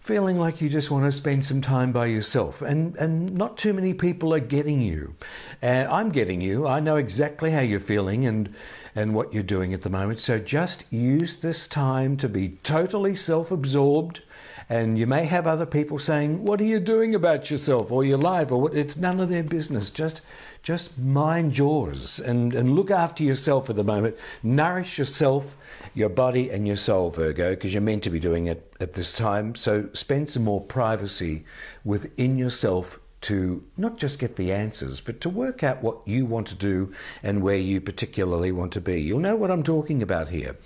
feeling 0.00 0.38
like 0.38 0.60
you 0.60 0.68
just 0.68 0.90
want 0.90 1.04
to 1.04 1.12
spend 1.12 1.44
some 1.44 1.60
time 1.60 1.92
by 1.92 2.06
yourself, 2.06 2.62
and 2.62 2.96
and 2.96 3.34
not 3.34 3.56
too 3.56 3.72
many 3.72 3.94
people 3.94 4.34
are 4.34 4.40
getting 4.40 4.80
you. 4.80 5.14
I'm 5.62 6.10
getting 6.10 6.40
you. 6.40 6.66
I 6.66 6.80
know 6.80 6.96
exactly 6.96 7.50
how 7.50 7.60
you're 7.60 7.80
feeling, 7.80 8.24
and 8.24 8.54
and 8.94 9.14
what 9.14 9.32
you're 9.32 9.42
doing 9.42 9.72
at 9.74 9.82
the 9.82 9.90
moment. 9.90 10.20
So 10.20 10.38
just 10.38 10.84
use 10.90 11.36
this 11.36 11.68
time 11.68 12.16
to 12.18 12.28
be 12.28 12.58
totally 12.62 13.14
self 13.14 13.50
absorbed 13.50 14.22
and 14.70 14.96
you 14.96 15.04
may 15.04 15.24
have 15.24 15.48
other 15.48 15.66
people 15.66 15.98
saying, 15.98 16.44
"What 16.44 16.60
are 16.60 16.64
you 16.64 16.78
doing 16.78 17.14
about 17.16 17.50
yourself 17.50 17.90
or 17.90 18.04
your 18.04 18.18
life?" 18.18 18.52
Or 18.52 18.62
what? 18.62 18.74
It's 18.74 18.96
none 18.96 19.18
of 19.18 19.28
their 19.28 19.42
business. 19.42 19.90
Just, 19.90 20.22
just 20.62 20.96
mind 20.96 21.58
yours 21.58 22.20
and 22.20 22.54
and 22.54 22.76
look 22.76 22.90
after 22.90 23.24
yourself 23.24 23.68
at 23.68 23.74
the 23.74 23.84
moment. 23.84 24.16
Nourish 24.44 24.96
yourself, 24.96 25.56
your 25.92 26.08
body, 26.08 26.50
and 26.50 26.68
your 26.68 26.76
soul, 26.76 27.10
Virgo, 27.10 27.50
because 27.50 27.74
you're 27.74 27.82
meant 27.82 28.04
to 28.04 28.10
be 28.10 28.20
doing 28.20 28.46
it 28.46 28.72
at 28.78 28.94
this 28.94 29.12
time. 29.12 29.56
So 29.56 29.88
spend 29.92 30.30
some 30.30 30.44
more 30.44 30.60
privacy 30.60 31.44
within 31.84 32.38
yourself 32.38 33.00
to 33.22 33.62
not 33.76 33.98
just 33.98 34.18
get 34.18 34.36
the 34.36 34.52
answers, 34.52 35.00
but 35.00 35.20
to 35.20 35.28
work 35.28 35.62
out 35.62 35.82
what 35.82 35.98
you 36.06 36.24
want 36.24 36.46
to 36.48 36.54
do 36.54 36.92
and 37.22 37.42
where 37.42 37.56
you 37.56 37.80
particularly 37.80 38.50
want 38.50 38.72
to 38.72 38.80
be. 38.80 39.00
You'll 39.00 39.20
know 39.20 39.36
what 39.36 39.50
I'm 39.50 39.62
talking 39.62 40.02
about 40.02 40.30
here. 40.30 40.56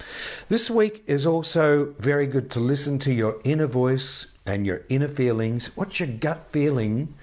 This 0.48 0.70
week 0.70 1.02
is 1.06 1.26
also 1.26 1.94
very 1.98 2.26
good 2.26 2.50
to 2.52 2.60
listen 2.60 2.98
to 3.00 3.12
your 3.12 3.40
inner 3.44 3.66
voice 3.66 4.28
and 4.46 4.66
your 4.66 4.82
inner 4.88 5.08
feelings. 5.08 5.76
What's 5.76 5.98
your 5.98 6.08
gut 6.08 6.46
feeling? 6.50 7.14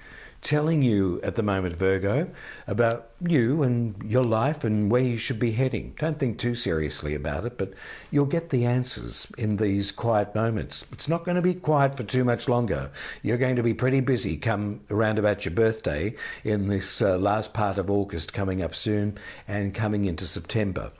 Telling 0.42 0.82
you 0.82 1.20
at 1.22 1.36
the 1.36 1.42
moment, 1.42 1.74
Virgo, 1.74 2.28
about 2.66 3.10
you 3.20 3.62
and 3.62 3.94
your 4.04 4.24
life 4.24 4.64
and 4.64 4.90
where 4.90 5.02
you 5.02 5.16
should 5.16 5.38
be 5.38 5.52
heading. 5.52 5.94
Don't 5.98 6.18
think 6.18 6.38
too 6.38 6.56
seriously 6.56 7.14
about 7.14 7.44
it, 7.46 7.56
but 7.56 7.72
you'll 8.10 8.26
get 8.26 8.50
the 8.50 8.66
answers 8.66 9.30
in 9.38 9.56
these 9.56 9.92
quiet 9.92 10.34
moments. 10.34 10.84
It's 10.92 11.08
not 11.08 11.24
going 11.24 11.36
to 11.36 11.42
be 11.42 11.54
quiet 11.54 11.96
for 11.96 12.02
too 12.02 12.24
much 12.24 12.48
longer. 12.48 12.90
You're 13.22 13.38
going 13.38 13.56
to 13.56 13.62
be 13.62 13.72
pretty 13.72 14.00
busy 14.00 14.36
come 14.36 14.80
around 14.90 15.18
about 15.18 15.44
your 15.44 15.54
birthday 15.54 16.14
in 16.42 16.66
this 16.66 17.00
uh, 17.00 17.16
last 17.18 17.52
part 17.52 17.78
of 17.78 17.90
August 17.90 18.32
coming 18.32 18.62
up 18.62 18.74
soon 18.74 19.18
and 19.46 19.72
coming 19.72 20.06
into 20.06 20.26
September. 20.26 20.90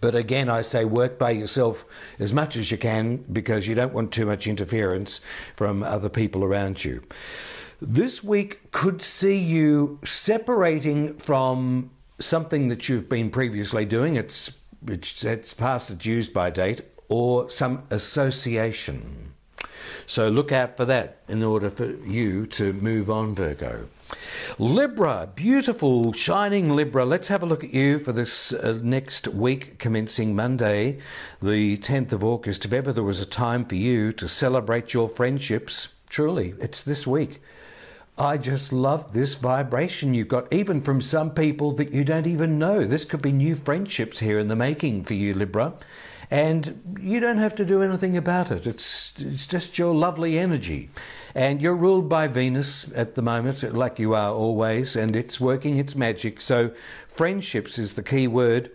But 0.00 0.14
again, 0.14 0.48
I 0.50 0.62
say 0.62 0.84
work 0.84 1.18
by 1.18 1.30
yourself 1.30 1.86
as 2.18 2.32
much 2.32 2.56
as 2.56 2.70
you 2.70 2.76
can 2.76 3.24
because 3.32 3.66
you 3.66 3.74
don't 3.74 3.94
want 3.94 4.12
too 4.12 4.26
much 4.26 4.46
interference 4.46 5.20
from 5.54 5.82
other 5.82 6.10
people 6.10 6.44
around 6.44 6.84
you. 6.84 7.02
This 7.80 8.24
week 8.24 8.70
could 8.72 9.02
see 9.02 9.36
you 9.36 9.98
separating 10.02 11.14
from 11.18 11.90
something 12.18 12.68
that 12.68 12.88
you've 12.88 13.08
been 13.08 13.30
previously 13.30 13.84
doing. 13.84 14.16
It's 14.16 14.50
it's, 14.86 15.24
it's 15.24 15.52
past 15.52 15.90
its 15.90 16.06
use 16.06 16.28
by 16.28 16.50
date 16.50 16.82
or 17.08 17.50
some 17.50 17.82
association. 17.90 19.32
So 20.06 20.28
look 20.28 20.52
out 20.52 20.76
for 20.76 20.84
that 20.86 21.18
in 21.28 21.42
order 21.42 21.68
for 21.68 21.86
you 21.86 22.46
to 22.46 22.72
move 22.72 23.10
on, 23.10 23.34
Virgo. 23.34 23.88
Libra, 24.58 25.28
beautiful, 25.34 26.12
shining 26.12 26.74
Libra. 26.76 27.04
Let's 27.04 27.28
have 27.28 27.42
a 27.42 27.46
look 27.46 27.64
at 27.64 27.74
you 27.74 27.98
for 27.98 28.12
this 28.12 28.52
uh, 28.52 28.78
next 28.82 29.28
week, 29.28 29.78
commencing 29.78 30.36
Monday, 30.36 30.98
the 31.42 31.76
10th 31.78 32.12
of 32.12 32.24
August. 32.24 32.64
If 32.64 32.72
ever 32.72 32.92
there 32.92 33.02
was 33.02 33.20
a 33.20 33.26
time 33.26 33.64
for 33.64 33.74
you 33.74 34.12
to 34.14 34.28
celebrate 34.28 34.94
your 34.94 35.08
friendships, 35.08 35.88
truly, 36.08 36.54
it's 36.60 36.82
this 36.82 37.06
week. 37.06 37.40
I 38.18 38.38
just 38.38 38.72
love 38.72 39.12
this 39.12 39.34
vibration 39.34 40.14
you've 40.14 40.28
got, 40.28 40.50
even 40.50 40.80
from 40.80 41.02
some 41.02 41.30
people 41.30 41.72
that 41.72 41.92
you 41.92 42.02
don't 42.02 42.26
even 42.26 42.58
know. 42.58 42.84
This 42.84 43.04
could 43.04 43.20
be 43.20 43.32
new 43.32 43.54
friendships 43.54 44.20
here 44.20 44.38
in 44.38 44.48
the 44.48 44.56
making 44.56 45.04
for 45.04 45.12
you, 45.12 45.34
Libra. 45.34 45.74
And 46.30 46.98
you 46.98 47.20
don't 47.20 47.38
have 47.38 47.54
to 47.56 47.64
do 47.64 47.82
anything 47.82 48.16
about 48.16 48.50
it. 48.50 48.66
It's, 48.66 49.12
it's 49.18 49.46
just 49.46 49.76
your 49.76 49.94
lovely 49.94 50.38
energy. 50.38 50.88
And 51.34 51.60
you're 51.60 51.76
ruled 51.76 52.08
by 52.08 52.26
Venus 52.26 52.90
at 52.94 53.16
the 53.16 53.22
moment, 53.22 53.62
like 53.74 53.98
you 53.98 54.14
are 54.14 54.32
always, 54.32 54.96
and 54.96 55.14
it's 55.14 55.38
working 55.38 55.76
its 55.76 55.94
magic. 55.94 56.40
So, 56.40 56.72
friendships 57.06 57.78
is 57.78 57.94
the 57.94 58.02
key 58.02 58.26
word. 58.26 58.70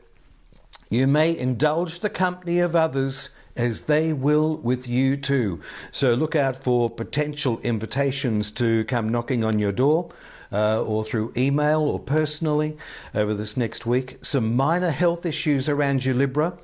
You 0.89 1.07
may 1.07 1.35
indulge 1.35 2.01
the 2.01 2.09
company 2.09 2.59
of 2.59 2.75
others 2.75 3.31
as 3.55 3.83
they 3.83 4.13
will 4.13 4.57
with 4.57 4.87
you 4.87 5.17
too. 5.17 5.61
So 5.91 6.13
look 6.13 6.35
out 6.35 6.63
for 6.63 6.89
potential 6.89 7.59
invitations 7.61 8.51
to 8.51 8.83
come 8.85 9.09
knocking 9.09 9.43
on 9.43 9.59
your 9.59 9.71
door. 9.71 10.09
Uh, 10.53 10.83
or 10.83 11.05
through 11.05 11.31
email 11.37 11.79
or 11.79 11.97
personally 11.97 12.75
over 13.15 13.33
this 13.33 13.55
next 13.55 13.85
week. 13.85 14.17
Some 14.21 14.53
minor 14.53 14.89
health 14.91 15.25
issues 15.25 15.69
around 15.69 16.03
you, 16.03 16.13
Libra. 16.13 16.57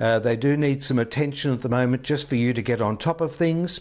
Uh, 0.00 0.18
they 0.18 0.36
do 0.36 0.56
need 0.56 0.82
some 0.82 0.98
attention 0.98 1.52
at 1.52 1.62
the 1.62 1.68
moment 1.68 2.02
just 2.02 2.28
for 2.28 2.34
you 2.34 2.52
to 2.52 2.62
get 2.62 2.80
on 2.80 2.96
top 2.96 3.20
of 3.20 3.34
things. 3.34 3.80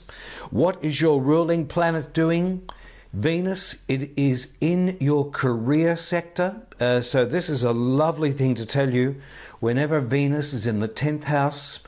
What 0.51 0.77
is 0.83 1.01
your 1.01 1.19
ruling 1.21 1.65
planet 1.65 2.13
doing? 2.13 2.69
Venus, 3.13 3.75
it 3.87 4.11
is 4.17 4.51
in 4.59 4.97
your 4.99 5.29
career 5.31 5.95
sector. 5.95 6.61
Uh, 6.79 7.01
so, 7.01 7.25
this 7.25 7.49
is 7.49 7.63
a 7.63 7.71
lovely 7.71 8.31
thing 8.31 8.53
to 8.55 8.65
tell 8.65 8.93
you. 8.93 9.15
Whenever 9.59 9.99
Venus 9.99 10.53
is 10.53 10.67
in 10.67 10.81
the 10.81 10.87
10th 10.87 11.23
house, 11.23 11.79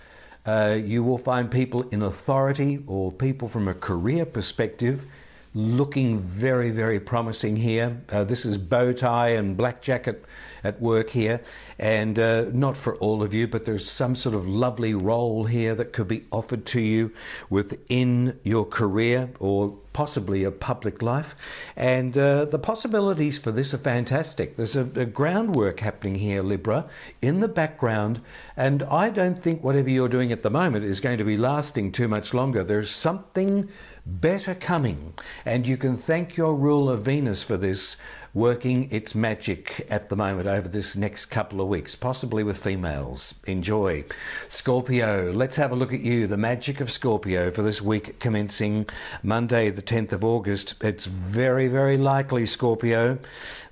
uh, 0.45 0.77
you 0.81 1.03
will 1.03 1.17
find 1.17 1.51
people 1.51 1.87
in 1.89 2.01
authority 2.01 2.83
or 2.87 3.11
people 3.11 3.47
from 3.47 3.67
a 3.67 3.73
career 3.73 4.25
perspective 4.25 5.05
looking 5.53 6.19
very, 6.19 6.69
very 6.69 6.99
promising 6.99 7.55
here. 7.55 8.01
Uh, 8.09 8.23
this 8.23 8.45
is 8.45 8.57
bow 8.57 8.93
tie 8.93 9.29
and 9.29 9.57
black 9.57 9.81
jacket 9.81 10.23
at 10.63 10.81
work 10.81 11.11
here, 11.11 11.41
and 11.77 12.19
uh, 12.19 12.45
not 12.51 12.77
for 12.77 12.95
all 12.97 13.23
of 13.23 13.33
you, 13.33 13.47
but 13.47 13.65
there's 13.65 13.89
some 13.89 14.15
sort 14.15 14.35
of 14.35 14.47
lovely 14.47 14.93
role 14.93 15.45
here 15.45 15.75
that 15.75 15.93
could 15.93 16.07
be 16.07 16.25
offered 16.31 16.65
to 16.67 16.81
you 16.81 17.11
within 17.49 18.39
your 18.43 18.65
career 18.65 19.29
or 19.39 19.77
possibly 19.93 20.43
a 20.43 20.51
public 20.51 21.01
life. 21.01 21.35
And 21.75 22.17
uh, 22.17 22.45
the 22.45 22.59
possibilities 22.59 23.37
for 23.37 23.51
this 23.51 23.73
are 23.73 23.79
fantastic. 23.79 24.55
There's 24.55 24.75
a, 24.75 24.83
a 24.95 25.05
groundwork 25.05 25.79
happening 25.79 26.15
here, 26.15 26.43
Libra, 26.43 26.87
in 27.21 27.39
the 27.39 27.47
background, 27.47 28.21
and 28.55 28.83
I 28.83 29.09
don't 29.09 29.37
think 29.37 29.63
whatever 29.63 29.89
you're 29.89 30.09
doing 30.09 30.31
at 30.31 30.43
the 30.43 30.49
moment 30.49 30.85
is 30.85 31.01
going 31.01 31.17
to 31.17 31.23
be 31.23 31.37
lasting 31.37 31.91
too 31.91 32.07
much 32.07 32.33
longer. 32.33 32.63
There's 32.63 32.91
something 32.91 33.69
better 34.05 34.55
coming. 34.55 35.13
And 35.45 35.67
you 35.67 35.77
can 35.77 35.97
thank 35.97 36.37
your 36.37 36.55
ruler 36.55 36.97
Venus 36.97 37.43
for 37.43 37.57
this 37.57 37.97
working 38.33 38.91
its 38.91 39.15
magic 39.15 39.85
at 39.89 40.09
the 40.09 40.15
moment 40.15 40.47
over 40.47 40.67
this 40.67 40.95
next 40.95 41.27
couple 41.27 41.61
of 41.61 41.67
weeks, 41.67 41.95
possibly 41.95 42.43
with 42.43 42.57
females. 42.57 43.35
Enjoy. 43.47 44.03
Scorpio, 44.47 45.31
let's 45.31 45.55
have 45.55 45.71
a 45.71 45.75
look 45.75 45.93
at 45.93 46.01
you, 46.01 46.27
the 46.27 46.37
magic 46.37 46.79
of 46.79 46.91
Scorpio 46.91 47.51
for 47.51 47.61
this 47.61 47.81
week 47.81 48.19
commencing 48.19 48.85
Monday, 49.23 49.69
the 49.69 49.81
10th 49.81 50.11
of 50.11 50.23
August. 50.23 50.75
It's 50.81 51.05
very, 51.05 51.67
very 51.67 51.97
likely, 51.97 52.45
Scorpio, 52.45 53.17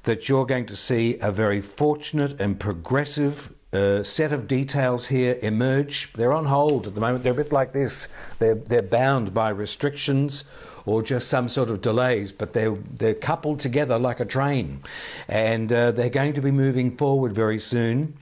that 0.03 0.27
you're 0.27 0.45
going 0.45 0.65
to 0.67 0.75
see 0.75 1.17
a 1.19 1.31
very 1.31 1.61
fortunate 1.61 2.39
and 2.39 2.59
progressive 2.59 3.53
a 3.73 4.03
set 4.03 4.31
of 4.31 4.47
details 4.47 5.07
here 5.07 5.37
emerge. 5.41 6.13
They're 6.13 6.31
on 6.31 6.45
hold 6.45 6.87
at 6.87 6.95
the 6.95 7.01
moment. 7.01 7.23
They're 7.23 7.33
a 7.33 7.35
bit 7.35 7.51
like 7.51 7.73
this. 7.73 8.07
They're, 8.39 8.55
they're 8.55 8.81
bound 8.81 9.33
by 9.33 9.49
restrictions 9.49 10.45
or 10.87 11.03
just 11.03 11.27
some 11.27 11.49
sort 11.49 11.69
of 11.69 11.81
delays, 11.81 12.31
but 12.31 12.53
they're, 12.53 12.75
they're 12.75 13.13
coupled 13.13 13.59
together 13.59 13.99
like 13.99 14.19
a 14.19 14.25
train. 14.25 14.81
And 15.27 15.71
uh, 15.71 15.91
they're 15.91 16.09
going 16.09 16.33
to 16.33 16.41
be 16.41 16.51
moving 16.51 16.95
forward 16.95 17.33
very 17.33 17.59
soon. 17.59 18.17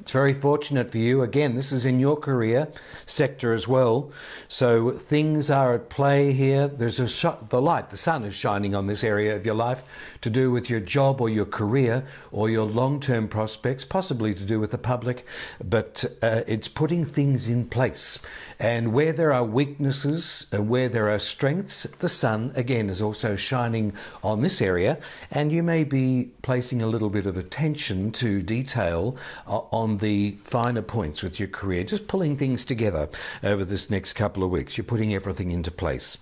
It's 0.00 0.12
very 0.12 0.32
fortunate 0.32 0.90
for 0.90 0.98
you. 0.98 1.22
Again, 1.22 1.56
this 1.56 1.72
is 1.72 1.84
in 1.84 2.00
your 2.00 2.16
career 2.16 2.68
sector 3.04 3.52
as 3.52 3.68
well. 3.68 4.10
So 4.48 4.92
things 4.92 5.50
are 5.50 5.74
at 5.74 5.90
play 5.90 6.32
here. 6.32 6.68
There's 6.68 6.98
a 6.98 7.06
sh- 7.06 7.26
the 7.50 7.60
light, 7.60 7.90
the 7.90 7.96
sun 7.96 8.24
is 8.24 8.34
shining 8.34 8.74
on 8.74 8.86
this 8.86 9.04
area 9.04 9.36
of 9.36 9.44
your 9.44 9.54
life 9.54 9.82
to 10.22 10.30
do 10.30 10.50
with 10.50 10.70
your 10.70 10.80
job 10.80 11.20
or 11.20 11.28
your 11.28 11.44
career 11.44 12.06
or 12.32 12.48
your 12.48 12.64
long-term 12.64 13.28
prospects, 13.28 13.84
possibly 13.84 14.34
to 14.34 14.44
do 14.44 14.58
with 14.58 14.70
the 14.70 14.78
public. 14.78 15.26
But 15.62 16.04
uh, 16.22 16.42
it's 16.46 16.68
putting 16.68 17.04
things 17.04 17.48
in 17.48 17.66
place. 17.66 18.18
And 18.58 18.92
where 18.92 19.12
there 19.12 19.32
are 19.32 19.44
weaknesses, 19.44 20.46
uh, 20.52 20.62
where 20.62 20.88
there 20.88 21.08
are 21.10 21.18
strengths, 21.18 21.84
the 21.98 22.08
sun 22.08 22.52
again 22.54 22.90
is 22.90 23.00
also 23.00 23.36
shining 23.36 23.92
on 24.22 24.40
this 24.40 24.60
area. 24.60 24.98
And 25.30 25.52
you 25.52 25.62
may 25.62 25.84
be 25.84 26.30
placing 26.42 26.82
a 26.82 26.86
little 26.86 27.10
bit 27.10 27.26
of 27.26 27.36
attention 27.36 28.12
to 28.12 28.42
detail 28.42 29.16
uh, 29.46 29.60
on 29.70 29.89
on 29.90 29.98
the 29.98 30.36
finer 30.44 30.82
points 30.82 31.22
with 31.22 31.40
your 31.40 31.48
career, 31.48 31.82
just 31.82 32.06
pulling 32.06 32.36
things 32.36 32.64
together 32.64 33.08
over 33.42 33.64
this 33.64 33.90
next 33.90 34.12
couple 34.12 34.44
of 34.44 34.50
weeks. 34.50 34.78
You're 34.78 34.84
putting 34.84 35.14
everything 35.14 35.50
into 35.50 35.70
place. 35.70 36.16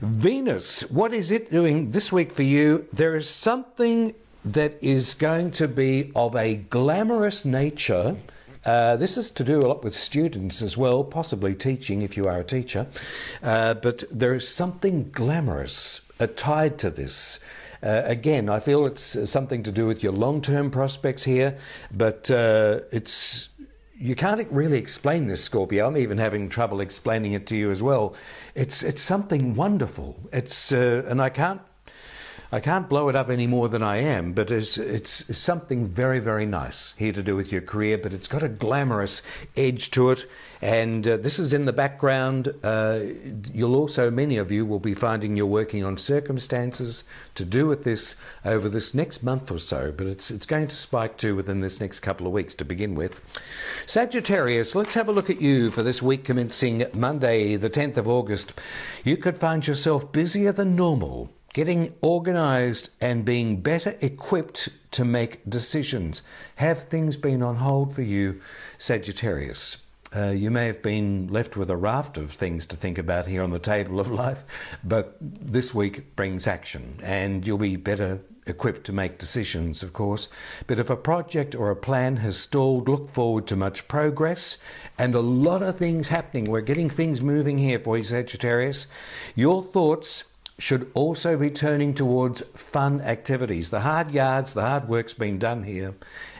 Venus, 0.00 0.82
what 0.90 1.12
is 1.12 1.30
it 1.30 1.50
doing 1.50 1.90
this 1.90 2.12
week 2.12 2.32
for 2.32 2.44
you? 2.44 2.86
There 2.92 3.16
is 3.16 3.28
something 3.28 4.14
that 4.44 4.74
is 4.80 5.14
going 5.14 5.52
to 5.52 5.68
be 5.68 6.12
of 6.14 6.36
a 6.36 6.54
glamorous 6.54 7.44
nature. 7.44 8.16
Uh, 8.64 8.96
this 8.96 9.16
is 9.16 9.30
to 9.32 9.44
do 9.44 9.58
a 9.58 9.66
lot 9.66 9.82
with 9.82 9.94
students 9.94 10.62
as 10.62 10.76
well, 10.76 11.02
possibly 11.02 11.54
teaching 11.54 12.02
if 12.02 12.16
you 12.16 12.24
are 12.24 12.38
a 12.38 12.44
teacher. 12.44 12.86
Uh, 13.42 13.74
but 13.74 14.04
there 14.10 14.34
is 14.34 14.48
something 14.48 15.10
glamorous 15.10 16.00
uh, 16.20 16.28
tied 16.36 16.78
to 16.78 16.90
this. 16.90 17.40
Uh, 17.82 18.02
again, 18.04 18.48
I 18.48 18.60
feel 18.60 18.86
it's 18.86 19.16
uh, 19.16 19.26
something 19.26 19.62
to 19.64 19.72
do 19.72 19.86
with 19.86 20.02
your 20.02 20.12
long 20.12 20.40
term 20.40 20.70
prospects 20.70 21.24
here, 21.24 21.56
but 21.90 22.30
uh, 22.30 22.80
it's. 22.90 23.48
You 23.94 24.16
can't 24.16 24.44
really 24.50 24.78
explain 24.78 25.28
this, 25.28 25.44
Scorpio. 25.44 25.86
I'm 25.86 25.96
even 25.96 26.18
having 26.18 26.48
trouble 26.48 26.80
explaining 26.80 27.34
it 27.34 27.46
to 27.48 27.56
you 27.56 27.70
as 27.70 27.82
well. 27.82 28.16
It's 28.56 28.82
it's 28.82 29.00
something 29.00 29.54
wonderful. 29.54 30.16
It's 30.32 30.72
uh, 30.72 31.04
and 31.06 31.22
I 31.22 31.28
can't 31.28 31.60
I 32.54 32.60
can't 32.60 32.86
blow 32.86 33.08
it 33.08 33.16
up 33.16 33.30
any 33.30 33.46
more 33.46 33.70
than 33.70 33.82
I 33.82 33.96
am, 33.96 34.34
but 34.34 34.50
it's, 34.50 34.76
it's, 34.76 35.38
something 35.38 35.86
very, 35.86 36.18
very 36.18 36.44
nice 36.44 36.92
here 36.98 37.12
to 37.12 37.22
do 37.22 37.34
with 37.34 37.50
your 37.50 37.62
career, 37.62 37.96
but 37.96 38.12
it's 38.12 38.28
got 38.28 38.42
a 38.42 38.48
glamorous 38.50 39.22
edge 39.56 39.90
to 39.92 40.10
it. 40.10 40.26
And 40.60 41.08
uh, 41.08 41.16
this 41.16 41.38
is 41.38 41.54
in 41.54 41.64
the 41.64 41.72
background. 41.72 42.54
Uh, 42.62 43.00
you'll 43.50 43.74
also, 43.74 44.10
many 44.10 44.36
of 44.36 44.52
you 44.52 44.66
will 44.66 44.80
be 44.80 44.92
finding 44.92 45.34
you're 45.34 45.46
working 45.46 45.82
on 45.82 45.96
circumstances 45.96 47.04
to 47.36 47.46
do 47.46 47.66
with 47.66 47.84
this 47.84 48.16
over 48.44 48.68
this 48.68 48.92
next 48.92 49.22
month 49.22 49.50
or 49.50 49.58
so, 49.58 49.90
but 49.90 50.06
it's, 50.06 50.30
it's 50.30 50.44
going 50.44 50.68
to 50.68 50.76
spike 50.76 51.16
too 51.16 51.34
within 51.34 51.60
this 51.60 51.80
next 51.80 52.00
couple 52.00 52.26
of 52.26 52.34
weeks 52.34 52.54
to 52.56 52.66
begin 52.66 52.94
with. 52.94 53.22
Sagittarius, 53.86 54.74
let's 54.74 54.92
have 54.92 55.08
a 55.08 55.12
look 55.12 55.30
at 55.30 55.40
you 55.40 55.70
for 55.70 55.82
this 55.82 56.02
week 56.02 56.24
commencing 56.24 56.84
Monday, 56.92 57.56
the 57.56 57.70
10th 57.70 57.96
of 57.96 58.06
August. 58.06 58.52
You 59.04 59.16
could 59.16 59.38
find 59.38 59.66
yourself 59.66 60.12
busier 60.12 60.52
than 60.52 60.76
normal 60.76 61.30
getting 61.52 61.94
organized 62.00 62.90
and 63.00 63.24
being 63.24 63.60
better 63.60 63.96
equipped 64.00 64.68
to 64.92 65.04
make 65.04 65.48
decisions. 65.48 66.22
Have 66.56 66.84
things 66.84 67.16
been 67.16 67.42
on 67.42 67.56
hold 67.56 67.94
for 67.94 68.02
you, 68.02 68.40
Sagittarius? 68.78 69.78
Uh, 70.14 70.26
you 70.26 70.50
may 70.50 70.66
have 70.66 70.82
been 70.82 71.26
left 71.28 71.56
with 71.56 71.70
a 71.70 71.76
raft 71.76 72.18
of 72.18 72.30
things 72.30 72.66
to 72.66 72.76
think 72.76 72.98
about 72.98 73.26
here 73.26 73.42
on 73.42 73.50
the 73.50 73.58
table 73.58 73.98
of 73.98 74.10
life, 74.10 74.44
but 74.84 75.16
this 75.20 75.74
week 75.74 76.14
brings 76.16 76.46
action 76.46 77.00
and 77.02 77.46
you'll 77.46 77.56
be 77.56 77.76
better 77.76 78.20
equipped 78.46 78.84
to 78.84 78.92
make 78.92 79.18
decisions, 79.18 79.82
of 79.82 79.92
course. 79.92 80.28
But 80.66 80.78
if 80.78 80.90
a 80.90 80.96
project 80.96 81.54
or 81.54 81.70
a 81.70 81.76
plan 81.76 82.16
has 82.16 82.36
stalled, 82.36 82.88
look 82.88 83.10
forward 83.10 83.46
to 83.46 83.56
much 83.56 83.88
progress 83.88 84.58
and 84.98 85.14
a 85.14 85.20
lot 85.20 85.62
of 85.62 85.78
things 85.78 86.08
happening. 86.08 86.44
We're 86.44 86.60
getting 86.60 86.90
things 86.90 87.22
moving 87.22 87.58
here 87.58 87.78
for 87.78 87.96
you, 87.96 88.04
Sagittarius. 88.04 88.88
Your 89.34 89.62
thoughts 89.62 90.24
should 90.58 90.90
also 90.94 91.36
be 91.36 91.50
turning 91.50 91.94
towards 91.94 92.42
fun 92.54 93.00
activities. 93.00 93.70
The 93.70 93.80
hard 93.80 94.12
yards, 94.12 94.54
the 94.54 94.62
hard 94.62 94.88
work's 94.88 95.14
been 95.14 95.38
done 95.38 95.64
here, 95.64 95.94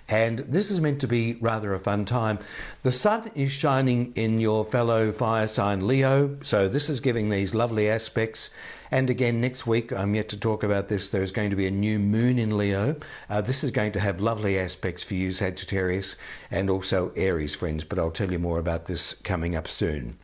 and 0.09 0.40
this 0.40 0.71
is 0.71 0.81
meant 0.81 1.00
to 1.00 1.09
be 1.09 1.35
rather 1.40 1.73
a 1.73 1.78
fun 1.78 2.04
time. 2.04 2.38
The 2.83 2.92
sun 2.92 3.31
is 3.35 3.50
shining 3.50 4.12
in 4.14 4.38
your 4.38 4.64
fellow 4.64 5.12
fire 5.12 5.47
sign 5.47 5.87
Leo, 5.87 6.37
so 6.42 6.69
this 6.69 6.90
is 6.90 7.00
giving 7.00 7.31
these 7.31 7.54
lovely 7.54 7.88
aspects. 7.88 8.50
And 8.90 9.09
again, 9.09 9.40
next 9.40 9.66
week, 9.66 9.90
I'm 9.90 10.14
yet 10.14 10.28
to 10.28 10.37
talk 10.37 10.62
about 10.62 10.88
this. 10.88 11.09
There's 11.09 11.33
going 11.33 11.49
to 11.49 11.57
be 11.57 11.66
a 11.66 11.71
new 11.71 11.99
moon 11.99 12.38
in 12.38 12.59
Leo. 12.59 12.97
Uh, 13.31 13.40
this 13.40 13.64
is 13.64 13.71
going 13.71 13.92
to 13.92 14.00
have 14.00 14.21
lovely 14.21 14.59
aspects 14.59 15.02
for 15.02 15.14
you, 15.14 15.33
Sagittarius, 15.33 16.16
and 16.50 16.69
also 16.69 17.11
Aries, 17.16 17.54
friends, 17.54 17.85
but 17.85 17.99
I'll 17.99 18.11
tell 18.11 18.31
you 18.31 18.38
more 18.38 18.59
about 18.59 18.85
this 18.87 19.14
coming 19.14 19.57
up 19.57 19.66
soon 19.66 20.19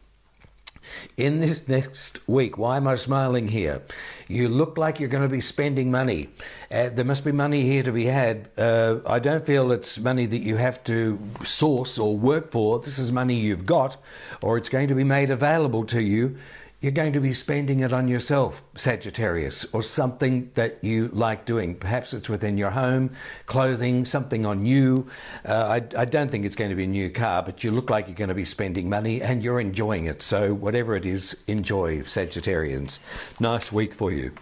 in 1.17 1.41
this 1.41 1.69
next 1.69 2.27
week. 2.29 2.59
Why 2.59 2.77
am 2.77 2.87
I 2.87 2.97
smiling 2.97 3.49
here? 3.49 3.83
You 4.29 4.49
look 4.49 4.77
like 4.77 5.01
you're 5.01 5.09
going 5.09 5.23
to 5.23 5.29
be 5.29 5.41
spending 5.41 5.91
money. 5.91 6.29
Uh, 6.71 6.91
there 6.91 7.05
must 7.05 7.25
be 7.25 7.33
money 7.33 7.63
here 7.63 7.83
to 7.83 7.93
be 7.93 8.05
had. 8.05 8.49
Uh, 8.57 8.99
I 9.07 9.19
don't 9.19 9.45
feel 9.45 9.73
it's 9.73 9.99
money 9.99 10.27
that 10.27 10.39
you 10.39 10.57
have 10.57 10.83
to 10.85 11.19
source 11.45 11.99
or 11.99 12.17
work 12.17 12.51
for. 12.51 12.79
This 12.79 12.99
is 12.99 13.11
money 13.13 13.35
you've 13.35 13.67
got, 13.67 13.97
or 14.43 14.57
it's 14.57 14.69
going 14.69 14.89
to 14.89 14.95
be 14.95 15.05
made 15.05 15.31
available 15.31 15.85
to 15.87 16.03
you 16.03 16.37
you're 16.81 16.93
going 16.93 17.13
to 17.13 17.21
be 17.21 17.33
spending 17.33 17.81
it 17.81 17.93
on 17.93 18.07
yourself, 18.07 18.63
Sagittarius, 18.77 19.65
or 19.73 19.83
something 19.83 20.51
that 20.55 20.79
you 20.83 21.09
like 21.13 21.45
doing. 21.45 21.75
Perhaps 21.75 22.15
it's 22.15 22.29
within 22.29 22.57
your 22.57 22.71
home, 22.71 23.11
clothing, 23.47 24.05
something 24.05 24.47
on 24.47 24.65
you. 24.65 25.09
Uh, 25.45 25.81
I, 25.81 26.01
I, 26.01 26.05
don't 26.05 26.31
think 26.31 26.45
it's 26.45 26.55
going 26.55 26.71
to 26.71 26.77
be 26.77 26.85
a 26.85 26.89
new 26.89 27.11
car, 27.11 27.43
but 27.43 27.65
you 27.65 27.73
look 27.73 27.91
like 27.91 28.07
you're 28.07 28.15
going 28.15 28.29
to 28.29 28.35
be 28.35 28.45
spending 28.45 28.89
money 28.89 29.21
and 29.21 29.43
you're 29.43 29.59
enjoying 29.59 30.07
it. 30.07 30.23
So, 30.23 30.55
whatever 30.55 30.95
it 30.95 31.05
is, 31.05 31.37
enjoy, 31.49 32.03
Sagittarians. 32.03 33.01
Nice 33.41 33.73
week 33.73 33.93
for 33.93 34.13
you. 34.13 34.33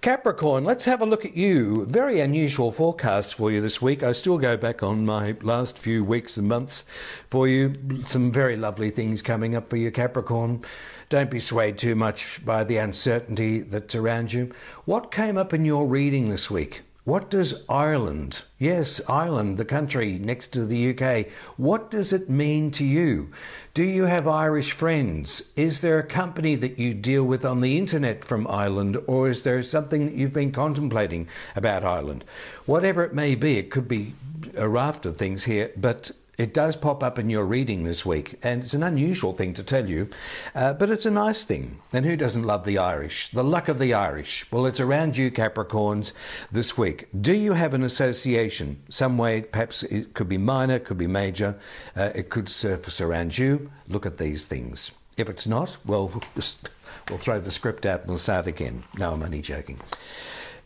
Capricorn, 0.00 0.64
let's 0.64 0.84
have 0.84 1.00
a 1.00 1.06
look 1.06 1.24
at 1.24 1.36
you. 1.36 1.84
Very 1.86 2.20
unusual 2.20 2.70
forecast 2.70 3.34
for 3.34 3.50
you 3.50 3.60
this 3.60 3.82
week. 3.82 4.02
I 4.02 4.12
still 4.12 4.38
go 4.38 4.56
back 4.56 4.82
on 4.82 5.04
my 5.04 5.36
last 5.42 5.78
few 5.78 6.04
weeks 6.04 6.36
and 6.36 6.48
months 6.48 6.84
for 7.28 7.48
you. 7.48 7.74
Some 8.06 8.30
very 8.30 8.56
lovely 8.56 8.90
things 8.90 9.22
coming 9.22 9.54
up 9.54 9.70
for 9.70 9.76
you, 9.76 9.90
Capricorn. 9.90 10.64
Don't 11.08 11.30
be 11.30 11.40
swayed 11.40 11.78
too 11.78 11.94
much 11.94 12.44
by 12.44 12.64
the 12.64 12.76
uncertainty 12.76 13.60
that's 13.60 13.94
around 13.94 14.32
you. 14.32 14.52
What 14.84 15.10
came 15.10 15.36
up 15.36 15.54
in 15.54 15.64
your 15.64 15.86
reading 15.86 16.28
this 16.28 16.50
week? 16.50 16.82
What 17.08 17.30
does 17.30 17.62
Ireland, 17.70 18.42
yes, 18.58 19.00
Ireland, 19.08 19.56
the 19.56 19.64
country 19.64 20.18
next 20.18 20.48
to 20.48 20.66
the 20.66 20.90
UK, 20.90 21.28
what 21.56 21.90
does 21.90 22.12
it 22.12 22.28
mean 22.28 22.70
to 22.72 22.84
you? 22.84 23.30
Do 23.72 23.82
you 23.82 24.04
have 24.04 24.28
Irish 24.28 24.72
friends? 24.72 25.42
Is 25.56 25.80
there 25.80 25.98
a 25.98 26.02
company 26.02 26.54
that 26.56 26.78
you 26.78 26.92
deal 26.92 27.24
with 27.24 27.46
on 27.46 27.62
the 27.62 27.78
internet 27.78 28.26
from 28.26 28.46
Ireland, 28.46 28.98
or 29.06 29.26
is 29.26 29.40
there 29.40 29.62
something 29.62 30.04
that 30.04 30.16
you've 30.16 30.34
been 30.34 30.52
contemplating 30.52 31.28
about 31.56 31.82
Ireland? 31.82 32.26
Whatever 32.66 33.04
it 33.04 33.14
may 33.14 33.34
be, 33.34 33.56
it 33.56 33.70
could 33.70 33.88
be 33.88 34.12
a 34.54 34.68
raft 34.68 35.06
of 35.06 35.16
things 35.16 35.44
here, 35.44 35.70
but 35.78 36.10
it 36.38 36.54
does 36.54 36.76
pop 36.76 37.02
up 37.02 37.18
in 37.18 37.28
your 37.28 37.44
reading 37.44 37.82
this 37.82 38.06
week, 38.06 38.38
and 38.44 38.62
it's 38.62 38.72
an 38.72 38.84
unusual 38.84 39.32
thing 39.32 39.52
to 39.54 39.64
tell 39.64 39.88
you, 39.88 40.08
uh, 40.54 40.72
but 40.72 40.88
it's 40.88 41.04
a 41.04 41.10
nice 41.10 41.42
thing. 41.42 41.80
And 41.92 42.06
who 42.06 42.16
doesn't 42.16 42.44
love 42.44 42.64
the 42.64 42.78
Irish? 42.78 43.30
The 43.32 43.42
luck 43.42 43.66
of 43.66 43.80
the 43.80 43.92
Irish. 43.92 44.46
Well, 44.52 44.64
it's 44.64 44.78
around 44.78 45.16
you, 45.16 45.32
Capricorns, 45.32 46.12
this 46.52 46.78
week. 46.78 47.08
Do 47.20 47.32
you 47.32 47.54
have 47.54 47.74
an 47.74 47.82
association? 47.82 48.80
Some 48.88 49.18
way, 49.18 49.42
perhaps 49.42 49.82
it 49.82 50.14
could 50.14 50.28
be 50.28 50.38
minor, 50.38 50.76
it 50.76 50.84
could 50.84 50.96
be 50.98 51.08
major, 51.08 51.58
uh, 51.96 52.10
it 52.14 52.30
could 52.30 52.48
surface 52.48 53.00
around 53.00 53.36
you. 53.36 53.72
Look 53.88 54.06
at 54.06 54.18
these 54.18 54.44
things. 54.44 54.92
If 55.16 55.28
it's 55.28 55.48
not, 55.48 55.76
well, 55.84 56.22
we'll 57.08 57.18
throw 57.18 57.40
the 57.40 57.50
script 57.50 57.84
out 57.84 58.00
and 58.00 58.10
we'll 58.10 58.18
start 58.18 58.46
again. 58.46 58.84
No, 58.96 59.12
I'm 59.12 59.24
only 59.24 59.42
joking. 59.42 59.80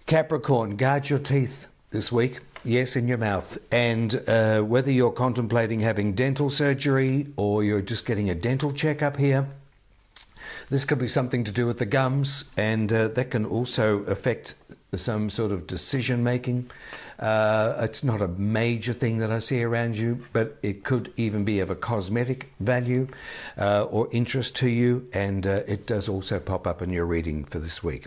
Capricorn, 0.05 0.77
guard 0.77 1.09
your 1.09 1.19
teeth 1.19 1.69
this 1.91 2.13
week. 2.13 2.41
Yes, 2.65 2.95
in 2.95 3.09
your 3.09 3.19
mouth. 3.19 3.59
And 3.73 4.23
uh, 4.29 4.61
whether 4.61 4.93
you're 4.93 5.11
contemplating 5.11 5.81
having 5.81 6.15
dental 6.15 6.49
surgery 6.49 7.27
or 7.37 7.65
you're 7.65 7.83
just 7.83 8.07
getting 8.07 8.31
a 8.31 8.37
dental 8.37 8.73
checkup 8.73 9.17
here, 9.17 9.49
this 10.71 10.85
could 10.85 11.01
be 11.01 11.09
something 11.09 11.43
to 11.43 11.53
do 11.53 11.67
with 11.67 11.79
the 11.79 11.87
gums, 11.87 12.45
and 12.57 12.93
uh, 12.93 13.09
that 13.09 13.31
can 13.31 13.45
also 13.45 14.05
affect 14.05 14.55
some 14.99 15.31
sort 15.31 15.53
of 15.53 15.67
decision 15.67 16.23
making. 16.23 16.71
Uh, 17.19 17.77
it's 17.81 18.05
not 18.05 18.21
a 18.21 18.29
major 18.29 18.93
thing 18.93 19.17
that 19.19 19.31
I 19.31 19.39
see 19.39 19.63
around 19.63 19.97
you, 19.97 20.23
but 20.35 20.59
it 20.63 20.85
could 20.85 21.11
even 21.17 21.45
be 21.45 21.61
of 21.61 21.71
a 21.71 21.75
cosmetic 21.75 22.53
value 22.61 23.09
uh, 23.57 23.85
or 23.85 24.09
interest 24.13 24.55
to 24.57 24.69
you, 24.69 25.09
and 25.15 25.47
uh, 25.47 25.61
it 25.67 25.87
does 25.87 26.11
also 26.11 26.39
pop 26.39 26.67
up 26.67 26.83
in 26.83 26.91
your 26.91 27.07
reading 27.07 27.45
for 27.45 27.59
this 27.59 27.83
week. 27.83 28.07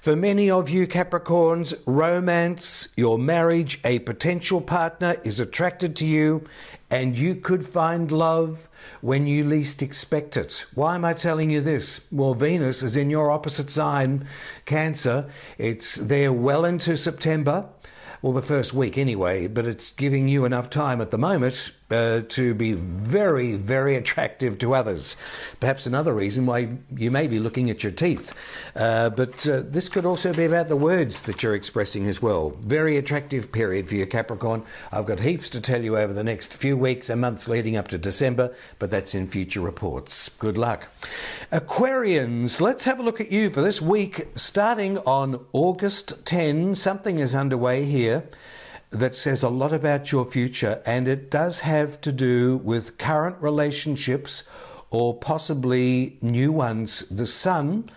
For 0.00 0.16
many 0.16 0.48
of 0.48 0.70
you 0.70 0.86
Capricorns, 0.86 1.74
romance, 1.84 2.88
your 2.96 3.18
marriage, 3.18 3.78
a 3.84 3.98
potential 3.98 4.62
partner 4.62 5.16
is 5.24 5.40
attracted 5.40 5.94
to 5.96 6.06
you, 6.06 6.46
and 6.90 7.18
you 7.18 7.34
could 7.34 7.68
find 7.68 8.10
love 8.10 8.66
when 9.00 9.26
you 9.26 9.44
least 9.44 9.82
expect 9.82 10.36
it. 10.36 10.66
Why 10.74 10.94
am 10.94 11.04
I 11.04 11.12
telling 11.14 11.50
you 11.50 11.60
this? 11.60 12.06
Well, 12.10 12.34
Venus 12.34 12.82
is 12.82 12.96
in 12.96 13.10
your 13.10 13.30
opposite 13.30 13.70
sign, 13.70 14.26
Cancer. 14.64 15.28
It's 15.58 15.96
there 15.96 16.32
well 16.32 16.64
into 16.64 16.96
September. 16.96 17.66
well, 18.22 18.32
the 18.32 18.42
first 18.42 18.72
week 18.72 18.96
anyway, 18.96 19.46
but 19.46 19.66
it's 19.66 19.90
giving 19.90 20.28
you 20.28 20.44
enough 20.44 20.70
time 20.70 21.00
at 21.00 21.10
the 21.10 21.18
moment 21.18 21.72
uh, 21.90 22.22
to 22.28 22.54
be 22.54 22.72
very, 22.72 23.54
very 23.54 23.96
attractive 23.96 24.58
to 24.58 24.74
others. 24.74 25.16
Perhaps 25.60 25.86
another 25.86 26.14
reason 26.14 26.46
why 26.46 26.76
you 26.96 27.10
may 27.10 27.26
be 27.26 27.38
looking 27.38 27.70
at 27.70 27.82
your 27.82 27.92
teeth. 27.92 28.32
Uh, 28.74 29.10
but 29.10 29.46
uh, 29.46 29.62
this 29.64 29.88
could 29.88 30.06
also 30.06 30.32
be 30.32 30.44
about 30.44 30.68
the 30.68 30.76
words 30.76 31.22
that 31.22 31.42
you're 31.42 31.54
expressing 31.54 32.06
as 32.08 32.22
well. 32.22 32.50
Very 32.60 32.96
attractive 32.96 33.52
period 33.52 33.88
for 33.88 33.96
you, 33.96 34.06
Capricorn. 34.06 34.62
I've 34.92 35.06
got 35.06 35.20
heaps 35.20 35.48
to 35.50 35.60
tell 35.60 35.82
you 35.82 35.98
over 35.98 36.12
the 36.12 36.24
next 36.24 36.54
few 36.54 36.76
weeks 36.76 37.10
and 37.10 37.20
months 37.20 37.48
leading 37.48 37.76
up 37.76 37.88
to 37.88 37.98
December, 37.98 38.54
but 38.78 38.90
that's 38.90 39.14
in 39.14 39.28
future 39.28 39.60
reports. 39.60 40.30
Good 40.38 40.56
luck. 40.56 40.88
Aquarians, 41.52 42.60
let's 42.60 42.84
have 42.84 42.98
a 42.98 43.02
look 43.02 43.20
at 43.20 43.30
you 43.30 43.50
for 43.50 43.60
this 43.60 43.82
week 43.82 44.28
starting 44.34 44.98
on 44.98 45.44
August 45.52 46.24
10. 46.24 46.74
Something 46.74 47.18
is 47.18 47.34
underway 47.34 47.84
here 47.84 48.24
that 48.94 49.14
says 49.16 49.42
a 49.42 49.48
lot 49.48 49.72
about 49.72 50.12
your 50.12 50.24
future, 50.24 50.80
and 50.86 51.08
it 51.08 51.30
does 51.30 51.60
have 51.60 52.00
to 52.02 52.12
do 52.12 52.58
with 52.58 52.96
current 52.98 53.36
relationships 53.40 54.44
or 54.90 55.14
possibly 55.14 56.16
new 56.22 56.52
ones. 56.52 57.00
The 57.10 57.26
sun 57.26 57.90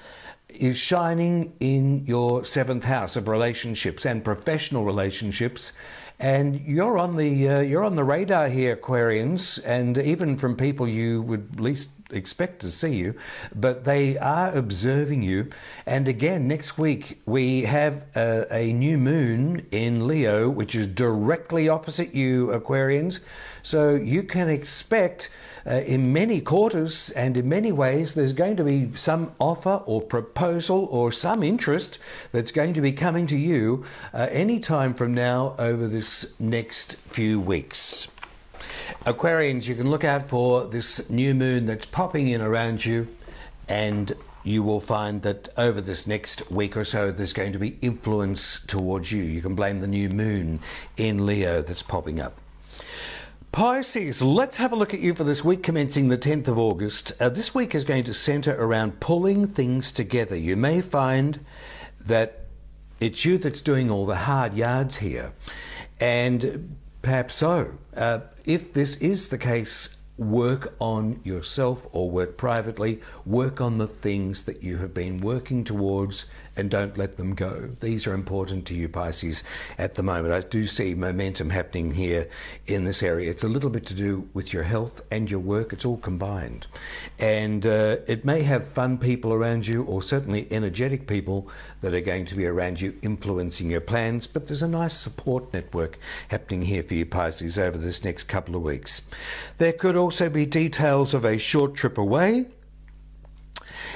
is 0.49 0.77
shining 0.77 1.53
in 1.59 2.05
your 2.05 2.43
seventh 2.43 2.83
house 2.83 3.15
of 3.15 3.27
relationships 3.27 4.05
and 4.05 4.23
professional 4.23 4.83
relationships. 4.83 5.73
And 6.19 6.59
you're 6.61 6.97
on 6.97 7.15
the 7.15 7.47
uh, 7.47 7.59
you're 7.59 7.83
on 7.83 7.95
the 7.95 8.03
radar 8.03 8.49
here, 8.49 8.75
Aquarians, 8.75 9.59
and 9.63 9.99
even 9.99 10.35
from 10.35 10.55
people 10.55 10.87
you 10.87 11.21
would 11.21 11.59
least 11.59 11.89
expect 12.11 12.59
to 12.61 12.71
see 12.71 12.95
you, 12.95 13.15
but 13.55 13.83
they 13.83 14.17
are 14.17 14.55
observing 14.55 15.23
you. 15.23 15.49
And 15.85 16.07
again, 16.07 16.47
next 16.47 16.77
week 16.77 17.21
we 17.25 17.63
have 17.63 18.05
a, 18.15 18.45
a 18.51 18.73
new 18.73 18.97
moon 18.97 19.65
in 19.71 20.07
Leo, 20.07 20.49
which 20.49 20.75
is 20.75 20.87
directly 20.87 21.69
opposite 21.69 22.13
you, 22.13 22.47
Aquarians. 22.47 23.19
So 23.63 23.95
you 23.95 24.23
can 24.23 24.49
expect 24.49 25.29
uh, 25.65 25.81
in 25.85 26.13
many 26.13 26.39
quarters 26.39 27.09
and 27.11 27.35
in 27.35 27.49
many 27.49 27.71
ways 27.71 28.13
there's 28.13 28.33
going 28.33 28.55
to 28.55 28.63
be 28.63 28.91
some 28.95 29.33
offer 29.39 29.81
or 29.85 30.01
proposal 30.01 30.87
or 30.89 31.11
some 31.11 31.43
interest 31.43 31.99
that's 32.31 32.51
going 32.51 32.73
to 32.73 32.81
be 32.81 32.93
coming 32.93 33.27
to 33.27 33.37
you 33.37 33.83
uh, 34.13 34.27
any 34.31 34.59
time 34.59 34.93
from 34.93 35.13
now 35.13 35.55
over 35.59 35.87
this 35.87 36.25
next 36.39 36.95
few 37.07 37.39
weeks. 37.41 38.07
Aquarians, 39.05 39.67
you 39.67 39.75
can 39.75 39.89
look 39.89 40.03
out 40.03 40.29
for 40.29 40.65
this 40.65 41.09
new 41.09 41.33
moon 41.33 41.65
that's 41.65 41.85
popping 41.85 42.27
in 42.27 42.41
around 42.41 42.85
you, 42.85 43.07
and 43.67 44.13
you 44.43 44.63
will 44.63 44.79
find 44.79 45.21
that 45.23 45.49
over 45.57 45.81
this 45.81 46.07
next 46.07 46.49
week 46.49 46.77
or 46.77 46.85
so, 46.85 47.11
there's 47.11 47.33
going 47.33 47.53
to 47.53 47.59
be 47.59 47.77
influence 47.81 48.61
towards 48.67 49.11
you. 49.11 49.21
You 49.23 49.41
can 49.41 49.55
blame 49.55 49.81
the 49.81 49.87
new 49.87 50.09
moon 50.09 50.59
in 50.95 51.25
Leo 51.25 51.61
that's 51.61 51.83
popping 51.83 52.19
up. 52.19 52.37
Pisces, 53.51 54.21
let's 54.21 54.57
have 54.57 54.71
a 54.71 54.75
look 54.75 54.93
at 54.93 54.99
you 54.99 55.15
for 55.15 55.23
this 55.23 55.43
week 55.43 55.63
commencing 55.63 56.09
the 56.09 56.17
10th 56.17 56.47
of 56.47 56.59
August. 56.59 57.11
Uh, 57.19 57.27
this 57.27 57.55
week 57.55 57.73
is 57.73 57.83
going 57.83 58.03
to 58.03 58.13
center 58.13 58.55
around 58.61 58.99
pulling 58.99 59.47
things 59.47 59.91
together. 59.91 60.35
You 60.35 60.55
may 60.55 60.81
find 60.81 61.43
that 61.99 62.45
it's 62.99 63.25
you 63.25 63.37
that's 63.37 63.61
doing 63.61 63.89
all 63.89 64.05
the 64.05 64.15
hard 64.15 64.53
yards 64.53 64.97
here. 64.97 65.33
And 65.99 66.77
perhaps 67.07 67.35
so. 67.35 67.71
Uh, 67.95 68.19
if 68.43 68.73
this 68.73 68.97
is 68.97 69.29
the 69.29 69.37
case, 69.37 69.95
work 70.17 70.75
on 70.79 71.21
yourself 71.23 71.87
or 71.93 72.11
work 72.11 72.35
privately. 72.35 72.99
Work 73.25 73.61
on 73.61 73.77
the 73.77 73.87
things 73.87 74.43
that 74.43 74.61
you 74.61 74.75
have 74.79 74.93
been 74.93 75.19
working 75.19 75.63
towards 75.63 76.25
and 76.57 76.69
don't 76.69 76.97
let 76.97 77.17
them 77.17 77.35
go. 77.35 77.69
These 77.79 78.07
are 78.07 78.13
important 78.13 78.65
to 78.67 78.73
you, 78.73 78.89
Pisces, 78.89 79.43
at 79.77 79.93
the 79.93 80.03
moment. 80.03 80.33
I 80.33 80.41
do 80.41 80.65
see 80.65 80.95
momentum 80.95 81.51
happening 81.51 81.93
here 81.93 82.27
in 82.65 82.83
this 82.83 83.03
area. 83.03 83.29
It's 83.29 83.43
a 83.43 83.47
little 83.47 83.69
bit 83.69 83.85
to 83.85 83.93
do 83.93 84.27
with 84.33 84.51
your 84.51 84.63
health 84.63 85.03
and 85.11 85.29
your 85.29 85.39
work, 85.39 85.71
it's 85.71 85.85
all 85.85 85.97
combined. 85.97 86.67
And 87.19 87.65
uh, 87.65 87.97
it 88.07 88.25
may 88.25 88.41
have 88.41 88.67
fun 88.67 88.97
people 88.97 89.31
around 89.31 89.67
you, 89.67 89.83
or 89.83 90.01
certainly 90.01 90.47
energetic 90.51 91.07
people 91.07 91.47
that 91.81 91.93
are 91.93 92.01
going 92.01 92.25
to 92.25 92.35
be 92.35 92.45
around 92.45 92.81
you 92.81 92.95
influencing 93.01 93.69
your 93.69 93.81
plans, 93.81 94.27
but 94.27 94.47
there's 94.47 94.63
a 94.63 94.67
nice 94.67 94.97
support 94.97 95.53
network 95.53 95.99
happening 96.29 96.63
here 96.63 96.83
for 96.83 96.95
you, 96.95 97.05
Pisces, 97.05 97.59
over 97.59 97.77
this 97.77 98.03
next 98.03 98.23
couple 98.23 98.55
of 98.55 98.63
weeks. 98.63 99.01
There 99.59 99.73
could 99.73 99.95
also 99.95 100.29
be 100.29 100.45
details 100.45 101.13
of 101.13 101.23
a 101.23 101.37
short 101.37 101.75
trip 101.75 101.97
away 101.97 102.45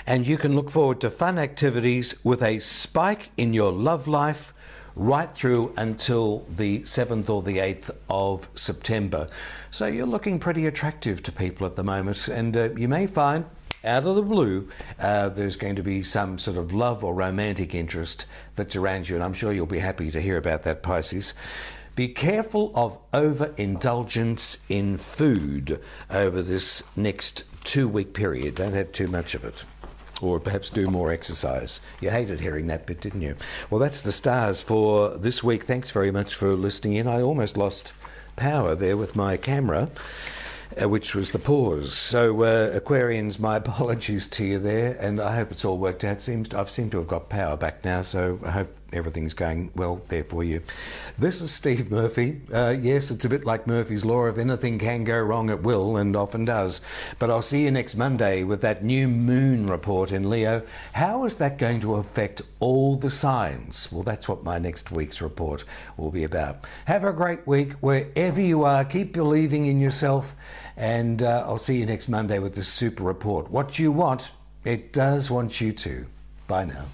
and 0.05 0.27
you 0.27 0.37
can 0.37 0.55
look 0.55 0.69
forward 0.69 1.01
to 1.01 1.09
fun 1.09 1.37
activities 1.37 2.15
with 2.23 2.41
a 2.41 2.59
spike 2.59 3.31
in 3.37 3.53
your 3.53 3.71
love 3.71 4.07
life 4.07 4.53
right 4.95 5.33
through 5.33 5.73
until 5.77 6.45
the 6.49 6.79
7th 6.81 7.29
or 7.29 7.41
the 7.41 7.57
8th 7.57 7.95
of 8.09 8.49
September. 8.55 9.27
So 9.71 9.85
you're 9.85 10.05
looking 10.05 10.39
pretty 10.39 10.65
attractive 10.67 11.23
to 11.23 11.31
people 11.31 11.65
at 11.65 11.75
the 11.75 11.83
moment, 11.83 12.27
and 12.27 12.55
uh, 12.55 12.69
you 12.75 12.87
may 12.87 13.07
find 13.07 13.45
out 13.83 14.05
of 14.05 14.15
the 14.15 14.21
blue, 14.21 14.69
uh, 14.99 15.29
there's 15.29 15.55
going 15.55 15.75
to 15.75 15.83
be 15.83 16.03
some 16.03 16.37
sort 16.37 16.57
of 16.57 16.73
love 16.73 17.03
or 17.03 17.15
romantic 17.15 17.73
interest 17.73 18.25
that's 18.55 18.75
around 18.75 19.09
you, 19.09 19.15
and 19.15 19.23
I'm 19.23 19.33
sure 19.33 19.51
you'll 19.51 19.65
be 19.65 19.79
happy 19.79 20.11
to 20.11 20.21
hear 20.21 20.37
about 20.37 20.63
that, 20.63 20.83
Pisces. 20.83 21.33
Be 21.95 22.07
careful 22.07 22.71
of 22.75 22.97
overindulgence 23.13 24.59
in 24.69 24.97
food 24.97 25.81
over 26.09 26.41
this 26.41 26.83
next 26.95 27.43
two 27.63 27.87
week 27.87 28.13
period. 28.13 28.55
Don't 28.55 28.73
have 28.73 28.91
too 28.91 29.07
much 29.07 29.35
of 29.35 29.43
it 29.43 29.65
or 30.21 30.39
perhaps 30.39 30.69
do 30.69 30.87
more 30.87 31.11
exercise. 31.11 31.79
You 31.99 32.09
hated 32.09 32.39
hearing 32.39 32.67
that 32.67 32.85
bit, 32.85 33.01
didn't 33.01 33.21
you? 33.21 33.35
Well, 33.69 33.79
that's 33.79 34.01
the 34.01 34.11
stars 34.11 34.61
for 34.61 35.17
this 35.17 35.43
week. 35.43 35.65
Thanks 35.65 35.91
very 35.91 36.11
much 36.11 36.35
for 36.35 36.55
listening 36.55 36.95
in. 36.95 37.07
I 37.07 37.21
almost 37.21 37.57
lost 37.57 37.93
power 38.35 38.75
there 38.75 38.97
with 38.97 39.15
my 39.15 39.37
camera. 39.37 39.89
Uh, 40.81 40.87
which 40.87 41.13
was 41.13 41.31
the 41.31 41.39
pause. 41.39 41.93
So, 41.93 42.43
uh, 42.43 42.79
Aquarians, 42.79 43.39
my 43.39 43.57
apologies 43.57 44.25
to 44.27 44.45
you 44.45 44.57
there, 44.57 44.95
and 45.01 45.19
I 45.19 45.35
hope 45.35 45.51
it's 45.51 45.65
all 45.65 45.77
worked 45.77 46.05
out. 46.05 46.21
Seems 46.21 46.53
I've 46.53 46.69
seemed 46.69 46.91
to 46.91 46.99
have 46.99 47.09
got 47.09 47.27
power 47.27 47.57
back 47.57 47.83
now, 47.83 48.03
so 48.03 48.39
I 48.41 48.51
hope 48.51 48.73
everything's 48.91 49.33
going 49.33 49.71
well 49.75 50.01
there 50.09 50.23
for 50.23 50.43
you. 50.43 50.61
This 51.17 51.41
is 51.41 51.51
Steve 51.51 51.91
Murphy. 51.91 52.41
Uh, 52.53 52.75
yes, 52.79 53.11
it's 53.11 53.25
a 53.25 53.29
bit 53.29 53.45
like 53.45 53.67
Murphy's 53.67 54.05
Law. 54.05 54.25
If 54.25 54.37
anything 54.37 54.79
can 54.79 55.03
go 55.03 55.19
wrong, 55.19 55.49
it 55.49 55.63
will, 55.63 55.97
and 55.97 56.15
often 56.15 56.45
does. 56.45 56.81
But 57.19 57.29
I'll 57.29 57.41
see 57.41 57.63
you 57.63 57.71
next 57.71 57.95
Monday 57.95 58.43
with 58.43 58.61
that 58.61 58.83
new 58.83 59.07
moon 59.07 59.67
report 59.67 60.11
in 60.11 60.29
Leo. 60.29 60.63
How 60.93 61.25
is 61.25 61.37
that 61.37 61.57
going 61.57 61.81
to 61.81 61.95
affect 61.95 62.41
all 62.59 62.95
the 62.95 63.11
signs? 63.11 63.91
Well, 63.91 64.03
that's 64.03 64.27
what 64.27 64.43
my 64.43 64.59
next 64.59 64.91
week's 64.91 65.21
report 65.21 65.63
will 65.97 66.11
be 66.11 66.23
about. 66.23 66.65
Have 66.85 67.03
a 67.03 67.13
great 67.13 67.45
week 67.47 67.73
wherever 67.73 68.41
you 68.41 68.63
are. 68.63 68.85
Keep 68.85 69.13
believing 69.13 69.65
in 69.65 69.79
yourself, 69.79 70.35
and 70.75 71.23
uh, 71.23 71.43
I'll 71.45 71.57
see 71.57 71.77
you 71.77 71.85
next 71.85 72.09
Monday 72.09 72.39
with 72.39 72.55
the 72.55 72.63
super 72.63 73.03
report. 73.03 73.49
What 73.49 73.79
you 73.79 73.91
want, 73.91 74.31
it 74.63 74.93
does 74.93 75.29
want 75.29 75.61
you 75.61 75.71
to. 75.73 76.05
Bye 76.47 76.65
now. 76.65 76.85